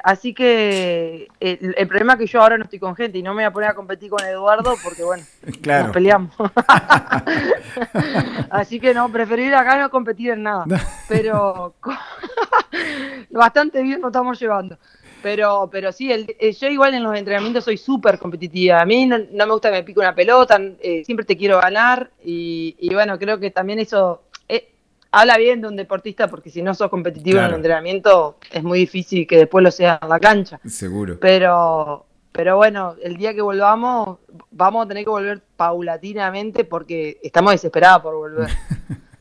así 0.03 0.33
que 0.33 1.27
el, 1.39 1.87
problema 1.87 2.13
es 2.13 2.19
que 2.19 2.25
yo 2.25 2.41
ahora 2.41 2.57
no 2.57 2.63
estoy 2.63 2.79
con 2.79 2.95
gente 2.95 3.19
y 3.19 3.23
no 3.23 3.35
me 3.35 3.43
voy 3.43 3.43
a 3.43 3.51
poner 3.51 3.69
a 3.69 3.75
competir 3.75 4.09
con 4.09 4.25
Eduardo 4.25 4.73
porque, 4.83 5.03
bueno, 5.03 5.23
nos 5.63 5.91
peleamos. 5.91 6.33
así 8.49 8.79
que 8.79 8.95
no, 8.95 9.11
preferir 9.11 9.53
acá 9.53 9.77
no 9.77 9.91
competir 9.91 10.31
en 10.31 10.43
nada. 10.43 10.65
Pero 11.07 11.75
bastante 13.29 13.83
bien 13.83 14.01
nos 14.01 14.09
estamos 14.09 14.39
llevando. 14.39 14.79
Pero, 15.25 15.67
pero 15.71 15.91
sí, 15.91 16.11
eh, 16.11 16.51
yo 16.53 16.67
igual 16.67 16.93
en 16.93 17.01
los 17.01 17.17
entrenamientos 17.17 17.63
soy 17.63 17.77
súper 17.77 18.19
competitiva. 18.19 18.79
A 18.79 18.85
mí 18.85 19.07
no, 19.07 19.17
me 19.17 19.51
gusta 19.51 19.71
que 19.71 19.77
me 19.77 19.83
pique 19.83 19.99
una 19.99 20.13
pelota, 20.13 20.61
eh, 20.79 21.03
siempre 21.03 21.25
te 21.25 21.35
quiero 21.35 21.59
ganar. 21.59 22.11
Y, 22.23 22.93
bueno, 22.93 23.17
creo 23.17 23.39
que 23.39 23.49
también 23.49 23.79
eso 23.79 24.21
eh, 24.47 24.69
habla 25.09 25.39
bien 25.39 25.61
de 25.61 25.67
un 25.67 25.77
deportista, 25.77 26.27
porque 26.27 26.51
si 26.51 26.61
no 26.61 26.75
sos 26.75 26.91
competitivo 26.91 27.39
en 27.39 27.45
el 27.45 27.53
entrenamiento, 27.55 28.37
es 28.51 28.61
muy 28.61 28.77
difícil 28.77 29.25
que 29.25 29.37
después 29.37 29.63
lo 29.63 29.71
sea 29.71 29.97
en 29.99 30.09
la 30.09 30.19
cancha. 30.19 30.59
Seguro. 30.63 31.17
Pero, 31.19 32.05
pero 32.31 32.57
bueno, 32.57 32.93
el 33.01 33.17
día 33.17 33.33
que 33.33 33.41
volvamos, 33.41 34.19
vamos 34.51 34.85
a 34.85 34.87
tener 34.87 35.05
que 35.05 35.09
volver 35.09 35.41
paulatinamente 35.57 36.65
porque 36.65 37.19
estamos 37.23 37.51
desesperados 37.51 38.03
por 38.03 38.13
volver. 38.13 38.49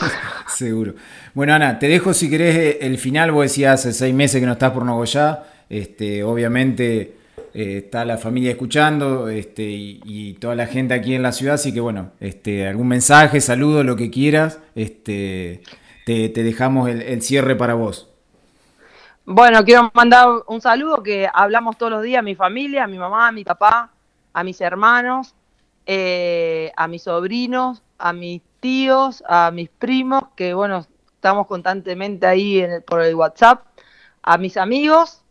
Seguro. 0.48 0.94
Bueno, 1.34 1.54
Ana, 1.54 1.78
te 1.78 1.88
dejo 1.88 2.14
si 2.14 2.30
querés 2.30 2.56
eh, 2.56 2.78
el 2.82 2.98
final. 2.98 3.32
Vos 3.32 3.44
decías 3.44 3.80
hace 3.80 3.92
seis 3.92 4.14
meses 4.14 4.40
que 4.40 4.46
no 4.46 4.52
estás 4.52 4.72
por 4.72 4.84
Nogoyá. 4.84 5.44
Este, 5.68 6.22
obviamente 6.22 7.16
eh, 7.54 7.82
está 7.84 8.04
la 8.04 8.18
familia 8.18 8.50
escuchando 8.50 9.28
este, 9.28 9.62
y, 9.64 10.34
toda 10.40 10.54
la 10.54 10.66
gente 10.66 10.94
aquí 10.94 11.14
en 11.14 11.22
la 11.22 11.32
ciudad. 11.32 11.54
Así 11.54 11.72
que 11.72 11.80
bueno, 11.80 12.12
este, 12.20 12.68
algún 12.68 12.88
mensaje, 12.88 13.40
saludo, 13.40 13.84
lo 13.84 13.96
que 13.96 14.10
quieras. 14.10 14.58
Este, 14.74 15.62
te, 16.04 16.28
dejamos 16.30 16.88
el, 16.88 17.22
cierre 17.22 17.56
para 17.56 17.74
vos. 17.74 18.08
Bueno, 19.24 19.64
quiero 19.64 19.90
mandar 19.94 20.28
un 20.48 20.60
saludo 20.60 21.02
que 21.02 21.28
hablamos 21.32 21.78
todos 21.78 21.92
los 21.92 22.02
días 22.02 22.18
a 22.18 22.22
mi 22.22 22.34
familia, 22.34 22.84
a 22.84 22.88
mi 22.88 22.98
mamá, 22.98 23.28
a 23.28 23.32
mi 23.32 23.44
papá, 23.44 23.90
a 24.32 24.42
mis 24.42 24.60
hermanos, 24.60 25.34
eh, 25.86 26.72
a 26.76 26.88
mis 26.88 27.02
sobrinos, 27.02 27.82
a 27.98 28.12
mis 28.12 28.42
tíos, 28.62 29.24
a 29.28 29.50
mis 29.50 29.68
primos, 29.68 30.22
que 30.36 30.54
bueno, 30.54 30.86
estamos 31.16 31.48
constantemente 31.48 32.26
ahí 32.26 32.60
en 32.60 32.80
por 32.82 33.02
el 33.02 33.14
WhatsApp, 33.16 33.66
a 34.22 34.38
mis 34.38 34.56
amigos. 34.56 35.22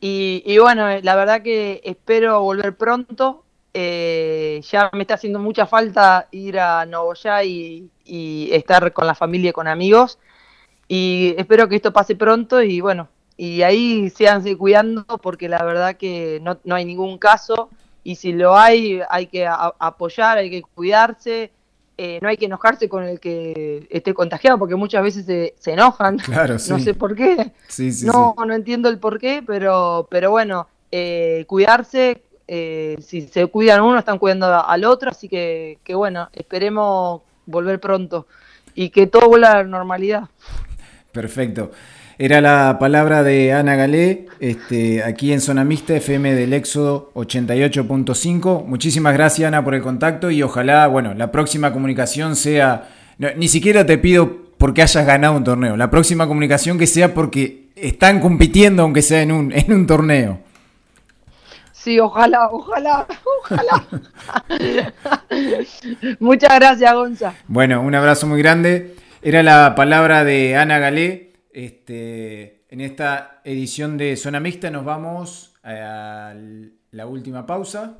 Y, 0.00 0.56
bueno, 0.58 0.88
la 1.02 1.14
verdad 1.14 1.42
que 1.42 1.82
espero 1.84 2.40
volver 2.40 2.74
pronto. 2.74 3.44
Eh, 3.74 4.62
ya 4.68 4.90
me 4.94 5.02
está 5.02 5.14
haciendo 5.14 5.38
mucha 5.38 5.66
falta 5.66 6.26
ir 6.30 6.58
a 6.58 6.86
Novoya 6.86 7.44
y, 7.44 7.90
y 8.06 8.48
estar 8.50 8.92
con 8.94 9.06
la 9.06 9.14
familia 9.14 9.50
y 9.50 9.52
con 9.52 9.68
amigos. 9.68 10.18
Y 10.88 11.34
espero 11.36 11.68
que 11.68 11.76
esto 11.76 11.92
pase 11.92 12.16
pronto 12.16 12.62
y 12.62 12.80
bueno, 12.80 13.08
y 13.36 13.62
ahí 13.62 14.08
síganse 14.10 14.56
cuidando 14.56 15.04
porque 15.22 15.48
la 15.50 15.62
verdad 15.62 15.96
que 15.96 16.40
no, 16.42 16.58
no 16.64 16.74
hay 16.74 16.86
ningún 16.86 17.18
caso 17.18 17.68
y 18.02 18.16
si 18.16 18.32
lo 18.32 18.56
hay 18.56 19.00
hay 19.08 19.26
que 19.26 19.46
apoyar, 19.46 20.38
hay 20.38 20.50
que 20.50 20.62
cuidarse 20.62 21.52
eh, 22.02 22.18
no 22.22 22.30
hay 22.30 22.38
que 22.38 22.46
enojarse 22.46 22.88
con 22.88 23.04
el 23.04 23.20
que 23.20 23.86
esté 23.90 24.14
contagiado, 24.14 24.56
porque 24.58 24.74
muchas 24.74 25.02
veces 25.02 25.26
se, 25.26 25.70
enojan. 25.70 26.16
Claro, 26.16 26.56
No 26.70 26.78
sé 26.78 26.94
por 26.94 27.14
qué. 27.14 27.52
Sí, 27.68 27.92
sí, 27.92 28.06
no, 28.06 28.34
no 28.38 28.54
entiendo 28.54 28.88
el 28.88 28.98
por 28.98 29.18
qué, 29.18 29.44
pero, 29.46 30.08
pero 30.10 30.30
bueno, 30.30 30.66
eh, 30.90 31.44
cuidarse, 31.46 32.22
eh, 32.48 32.96
si 33.02 33.28
se 33.28 33.44
cuidan 33.48 33.82
uno, 33.82 33.98
están 33.98 34.18
cuidando 34.18 34.46
al 34.46 34.84
otro, 34.84 35.10
así 35.10 35.28
que, 35.28 35.76
que 35.84 35.94
bueno, 35.94 36.30
esperemos 36.32 37.20
volver 37.44 37.78
pronto 37.80 38.26
y 38.74 38.88
que 38.88 39.06
todo 39.06 39.28
vuelva 39.28 39.50
a 39.50 39.56
la 39.56 39.64
normalidad. 39.64 40.30
Perfecto. 41.12 41.70
Era 42.22 42.42
la 42.42 42.76
palabra 42.78 43.22
de 43.22 43.54
Ana 43.54 43.76
Galé, 43.76 44.26
este, 44.40 45.02
aquí 45.02 45.32
en 45.32 45.40
Zona 45.40 45.64
Mixta 45.64 45.94
FM 45.94 46.34
del 46.34 46.52
Éxodo 46.52 47.10
88.5. 47.14 48.66
Muchísimas 48.66 49.14
gracias 49.14 49.48
Ana 49.48 49.64
por 49.64 49.74
el 49.74 49.80
contacto 49.80 50.30
y 50.30 50.42
ojalá, 50.42 50.86
bueno, 50.86 51.14
la 51.14 51.32
próxima 51.32 51.72
comunicación 51.72 52.36
sea, 52.36 52.90
ni 53.36 53.48
siquiera 53.48 53.86
te 53.86 53.96
pido 53.96 54.36
porque 54.58 54.82
hayas 54.82 55.06
ganado 55.06 55.34
un 55.34 55.44
torneo, 55.44 55.78
la 55.78 55.88
próxima 55.88 56.26
comunicación 56.26 56.76
que 56.76 56.86
sea 56.86 57.14
porque 57.14 57.70
están 57.74 58.20
compitiendo 58.20 58.82
aunque 58.82 59.00
sea 59.00 59.22
en 59.22 59.32
un, 59.32 59.50
en 59.54 59.72
un 59.72 59.86
torneo. 59.86 60.40
Sí, 61.72 61.98
ojalá, 61.98 62.50
ojalá, 62.50 63.06
ojalá. 63.40 63.86
Muchas 66.20 66.54
gracias, 66.54 66.92
Gonza. 66.92 67.32
Bueno, 67.48 67.80
un 67.80 67.94
abrazo 67.94 68.26
muy 68.26 68.42
grande. 68.42 68.94
Era 69.22 69.42
la 69.42 69.74
palabra 69.74 70.22
de 70.22 70.54
Ana 70.58 70.78
Galé. 70.78 71.29
Este, 71.52 72.64
en 72.68 72.80
esta 72.80 73.40
edición 73.44 73.96
de 73.98 74.16
Zona 74.16 74.40
Mixta 74.40 74.70
nos 74.70 74.84
vamos 74.84 75.54
a 75.62 76.34
la 76.92 77.06
última 77.06 77.46
pausa. 77.46 77.98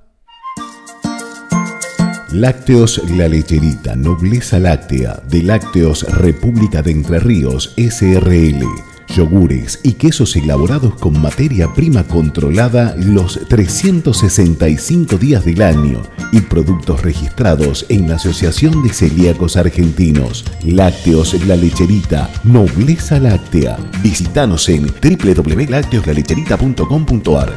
Lácteos 2.32 3.02
La 3.10 3.26
Lecherita, 3.26 3.96
nobleza 3.96 4.60
láctea 4.60 5.20
de 5.28 5.42
Lácteos 5.42 6.02
República 6.18 6.80
de 6.80 6.92
Entre 6.92 7.18
Ríos, 7.18 7.74
SRL 7.76 8.89
yogures 9.14 9.78
y 9.82 9.94
quesos 9.94 10.36
elaborados 10.36 10.94
con 10.94 11.20
materia 11.20 11.72
prima 11.74 12.04
controlada 12.04 12.94
los 12.96 13.40
365 13.48 15.16
días 15.16 15.44
del 15.44 15.62
año 15.62 16.02
y 16.32 16.40
productos 16.40 17.02
registrados 17.02 17.84
en 17.88 18.08
la 18.08 18.14
Asociación 18.16 18.82
de 18.82 18.92
Celíacos 18.92 19.56
Argentinos. 19.56 20.44
Lácteos 20.64 21.34
La 21.46 21.54
Lecherita, 21.56 22.28
Nobleza 22.44 23.18
Láctea. 23.18 23.78
Visítanos 24.02 24.68
en 24.68 24.86
www.lácteoslalecherita.com.ar. 24.86 27.54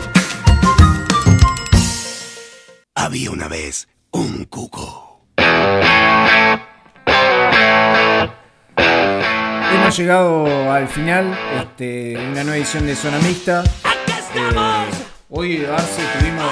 Había 2.95 3.31
una 3.31 3.47
vez 3.47 3.87
un 4.11 4.45
cuco. 4.45 5.21
Hemos 9.93 9.99
llegado 9.99 10.71
al 10.71 10.87
final, 10.87 11.37
este, 11.61 12.17
una 12.17 12.43
nueva 12.43 12.57
edición 12.57 12.87
de 12.87 12.95
Zona 12.95 13.19
Mixta. 13.19 13.63
Eh, 13.63 14.89
hoy, 15.29 15.63
Arce, 15.65 16.01
tuvimos 16.17 16.51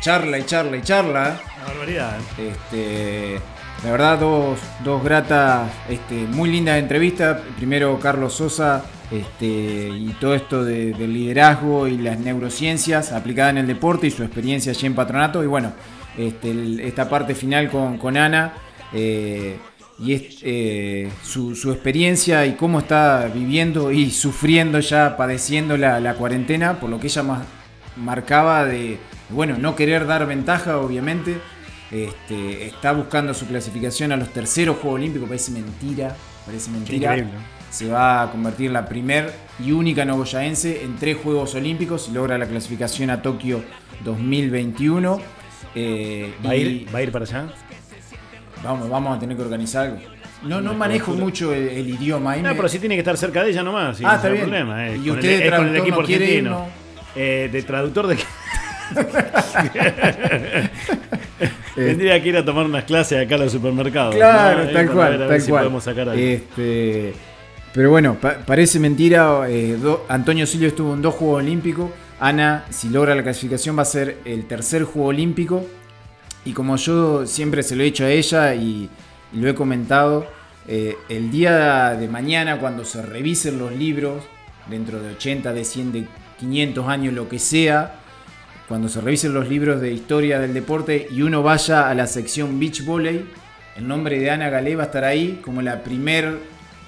charla 0.00 0.38
y 0.38 0.44
charla 0.44 0.76
y 0.76 0.82
charla. 0.82 1.40
Una 1.56 1.66
barbaridad. 1.66 2.16
¿eh? 2.38 2.52
Este, 2.52 3.40
la 3.82 3.90
verdad, 3.90 4.20
dos, 4.20 4.60
dos 4.84 5.02
gratas, 5.02 5.68
este, 5.88 6.14
muy 6.14 6.48
lindas 6.48 6.78
entrevistas. 6.78 7.40
Primero, 7.56 7.98
Carlos 7.98 8.34
Sosa 8.34 8.84
este, 9.10 9.88
y 9.88 10.16
todo 10.20 10.36
esto 10.36 10.64
del 10.64 11.12
liderazgo 11.12 11.88
y 11.88 11.98
las 11.98 12.20
neurociencias 12.20 13.10
aplicadas 13.10 13.50
en 13.50 13.58
el 13.58 13.66
deporte 13.66 14.06
y 14.06 14.12
su 14.12 14.22
experiencia 14.22 14.70
allí 14.70 14.86
en 14.86 14.94
patronato. 14.94 15.42
Y 15.42 15.48
bueno, 15.48 15.72
este, 16.16 16.86
esta 16.86 17.08
parte 17.08 17.34
final 17.34 17.68
con, 17.68 17.98
con 17.98 18.16
Ana. 18.16 18.52
Eh, 18.92 19.58
y 19.98 20.12
es, 20.12 20.38
eh, 20.42 21.10
su, 21.22 21.52
experiencia 21.72 22.44
y 22.46 22.54
cómo 22.54 22.80
está 22.80 23.30
viviendo 23.32 23.90
y 23.92 24.10
sufriendo 24.10 24.78
ya, 24.80 25.16
padeciendo 25.16 25.76
la, 25.76 26.14
cuarentena, 26.14 26.78
por 26.78 26.90
lo 26.90 27.00
que 27.00 27.06
ella 27.06 27.22
más 27.22 27.46
marcaba 27.96 28.66
de, 28.66 28.98
bueno, 29.30 29.56
no 29.58 29.74
querer 29.74 30.06
dar 30.06 30.26
ventaja, 30.26 30.78
obviamente. 30.78 31.38
Este, 31.90 32.66
está 32.66 32.92
buscando 32.92 33.32
su 33.32 33.46
clasificación 33.46 34.10
a 34.10 34.16
los 34.16 34.32
terceros 34.32 34.76
Juegos 34.78 34.98
Olímpicos, 34.98 35.28
parece 35.28 35.52
mentira, 35.52 36.16
parece 36.44 36.70
mentira. 36.70 37.16
Se 37.70 37.88
va 37.88 38.22
a 38.22 38.30
convertir 38.30 38.70
la 38.70 38.86
primer 38.86 39.32
y 39.64 39.70
única 39.72 40.04
nogoyaense 40.04 40.82
en 40.82 40.96
tres 40.96 41.16
Juegos 41.22 41.54
Olímpicos 41.54 42.08
y 42.08 42.12
logra 42.12 42.38
la 42.38 42.46
clasificación 42.46 43.10
a 43.10 43.22
Tokio 43.22 43.62
2021. 44.04 45.20
Eh, 45.74 46.34
¿Va, 46.44 46.50
a 46.50 46.56
ir, 46.56 46.88
¿Va 46.92 46.98
a 46.98 47.02
ir 47.02 47.12
para 47.12 47.24
allá? 47.24 47.48
Vamos, 48.62 48.88
vamos 48.88 49.16
a 49.16 49.20
tener 49.20 49.36
que 49.36 49.42
organizar 49.42 49.86
algo. 49.86 49.98
No, 50.42 50.60
no 50.60 50.74
manejo 50.74 51.14
mucho 51.14 51.52
el, 51.52 51.88
idioma. 51.88 52.36
no, 52.36 52.54
pero 52.54 52.68
sí 52.68 52.78
tiene 52.78 52.94
que 52.94 53.00
estar 53.00 53.16
cerca 53.16 53.42
de 53.42 53.50
ella 53.50 53.62
nomás. 53.62 54.00
ah, 54.04 54.16
está 54.16 54.28
bien. 54.28 54.42
Problema, 54.44 54.88
eh. 54.88 55.00
Y 55.02 55.10
usted 55.10 55.42
el, 55.42 55.54
con 55.54 55.68
el 55.68 55.76
equipo 55.76 56.00
argentino. 56.00 56.66
Eh, 57.14 57.48
de 57.50 57.62
traductor 57.62 58.06
de. 58.06 58.18
Tendría 61.74 62.22
que 62.22 62.28
ir 62.28 62.36
a 62.36 62.44
tomar 62.44 62.66
unas 62.66 62.84
clases 62.84 63.24
acá 63.24 63.34
en 63.34 63.42
los 63.42 63.52
supermercados. 63.52 64.14
Claro, 64.14 64.68
tal 64.70 64.90
cual, 64.90 65.28
tal 65.28 65.44
cual. 65.44 65.82
sacar 65.82 66.08
este, 66.16 67.14
pero 67.74 67.90
bueno, 67.90 68.16
parece 68.46 68.78
mentira. 68.80 69.42
Eh, 69.48 69.78
Antonio 70.08 70.46
Silvio 70.46 70.68
estuvo 70.68 70.94
en 70.94 71.02
dos 71.02 71.14
Juegos 71.14 71.42
Olímpicos. 71.42 71.90
Ana, 72.18 72.64
si 72.70 72.88
logra 72.88 73.14
la 73.14 73.22
clasificación, 73.22 73.76
va 73.76 73.82
a 73.82 73.84
ser 73.86 74.16
el 74.24 74.46
tercer 74.46 74.84
Juego 74.84 75.08
Olímpico. 75.08 75.66
Y 76.46 76.52
como 76.52 76.76
yo 76.76 77.26
siempre 77.26 77.64
se 77.64 77.74
lo 77.74 77.82
he 77.82 77.86
dicho 77.86 78.04
a 78.04 78.10
ella 78.10 78.54
y, 78.54 78.88
lo 79.32 79.50
he 79.50 79.54
comentado, 79.54 80.24
eh, 80.68 80.96
el 81.08 81.30
día 81.30 81.90
de 81.90 82.08
mañana 82.08 82.58
cuando 82.60 82.84
se 82.84 83.02
revisen 83.02 83.58
los 83.58 83.72
libros, 83.72 84.22
dentro 84.70 85.02
de 85.02 85.10
80, 85.14 85.52
de 85.52 85.64
100, 85.64 85.92
de 85.92 86.06
500 86.38 86.88
años, 86.88 87.12
lo 87.12 87.28
que 87.28 87.40
sea, 87.40 87.96
cuando 88.68 88.88
se 88.88 89.00
revisen 89.00 89.34
los 89.34 89.48
libros 89.48 89.80
de 89.80 89.92
historia 89.92 90.38
del 90.38 90.54
deporte 90.54 91.08
y 91.10 91.22
uno 91.22 91.42
vaya 91.42 91.90
a 91.90 91.94
la 91.94 92.06
sección 92.06 92.60
beach 92.60 92.84
volley, 92.84 93.28
el 93.76 93.88
nombre 93.88 94.18
de 94.20 94.30
Ana 94.30 94.48
Galé 94.48 94.76
va 94.76 94.84
a 94.84 94.86
estar 94.86 95.04
ahí 95.04 95.40
como 95.44 95.62
la 95.62 95.82
primer 95.82 96.38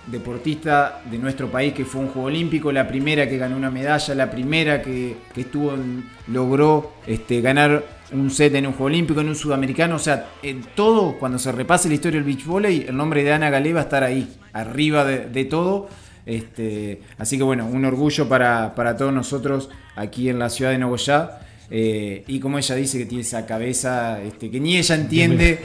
deportista 0.07 1.03
de 1.11 1.19
nuestro 1.19 1.51
país 1.51 1.75
que 1.75 1.85
fue 1.85 2.01
un 2.01 2.09
Juego 2.09 2.29
Olímpico, 2.29 2.71
la 2.71 2.87
primera 2.87 3.29
que 3.29 3.37
ganó 3.37 3.57
una 3.57 3.71
medalla, 3.71 4.15
la 4.15 4.31
primera 4.31 4.81
que, 4.81 5.17
estuvo 5.37 5.77
logró 6.29 6.93
este, 7.07 7.41
ganar 7.41 7.98
un 8.13 8.31
set 8.31 8.55
en 8.55 8.67
un 8.67 8.73
Juego 8.73 8.87
Olímpico, 8.87 9.21
en 9.21 9.29
un 9.29 9.35
Sudamericano, 9.35 9.97
o 9.97 9.99
sea, 9.99 10.31
en 10.43 10.63
todo, 10.75 11.19
cuando 11.19 11.39
se 11.39 11.53
repase 11.53 11.89
la 11.89 11.95
historia 11.95 12.21
del 12.21 12.27
beach 12.27 12.45
volley, 12.45 12.87
el 12.89 12.97
nombre 12.97 13.23
de 13.23 13.33
Ana 13.33 13.51
Galé 13.51 13.73
va 13.73 13.81
a 13.81 13.85
estar 13.85 14.05
ahí, 14.05 14.29
arriba 14.53 15.05
de, 15.05 15.45
todo. 15.45 15.89
Este, 16.27 17.01
así 17.17 17.39
que 17.39 17.43
bueno, 17.43 17.67
un 17.67 17.85
orgullo 17.85 18.29
para, 18.29 18.75
para 18.75 18.97
todos 18.97 19.13
nosotros 19.13 19.71
aquí 19.97 20.29
en 20.29 20.39
la 20.39 20.51
ciudad 20.51 20.71
de 20.71 20.79
Nogoyá. 20.79 21.41
Eh, 21.71 22.25
y 22.27 22.41
como 22.41 22.57
ella 22.57 22.75
dice 22.75 22.97
que 22.97 23.05
tiene 23.05 23.23
esa 23.23 23.45
cabeza 23.45 24.23
este, 24.23 24.51
que 24.51 24.59
ni 24.59 24.79
ella 24.79 24.95
entiende 24.95 25.61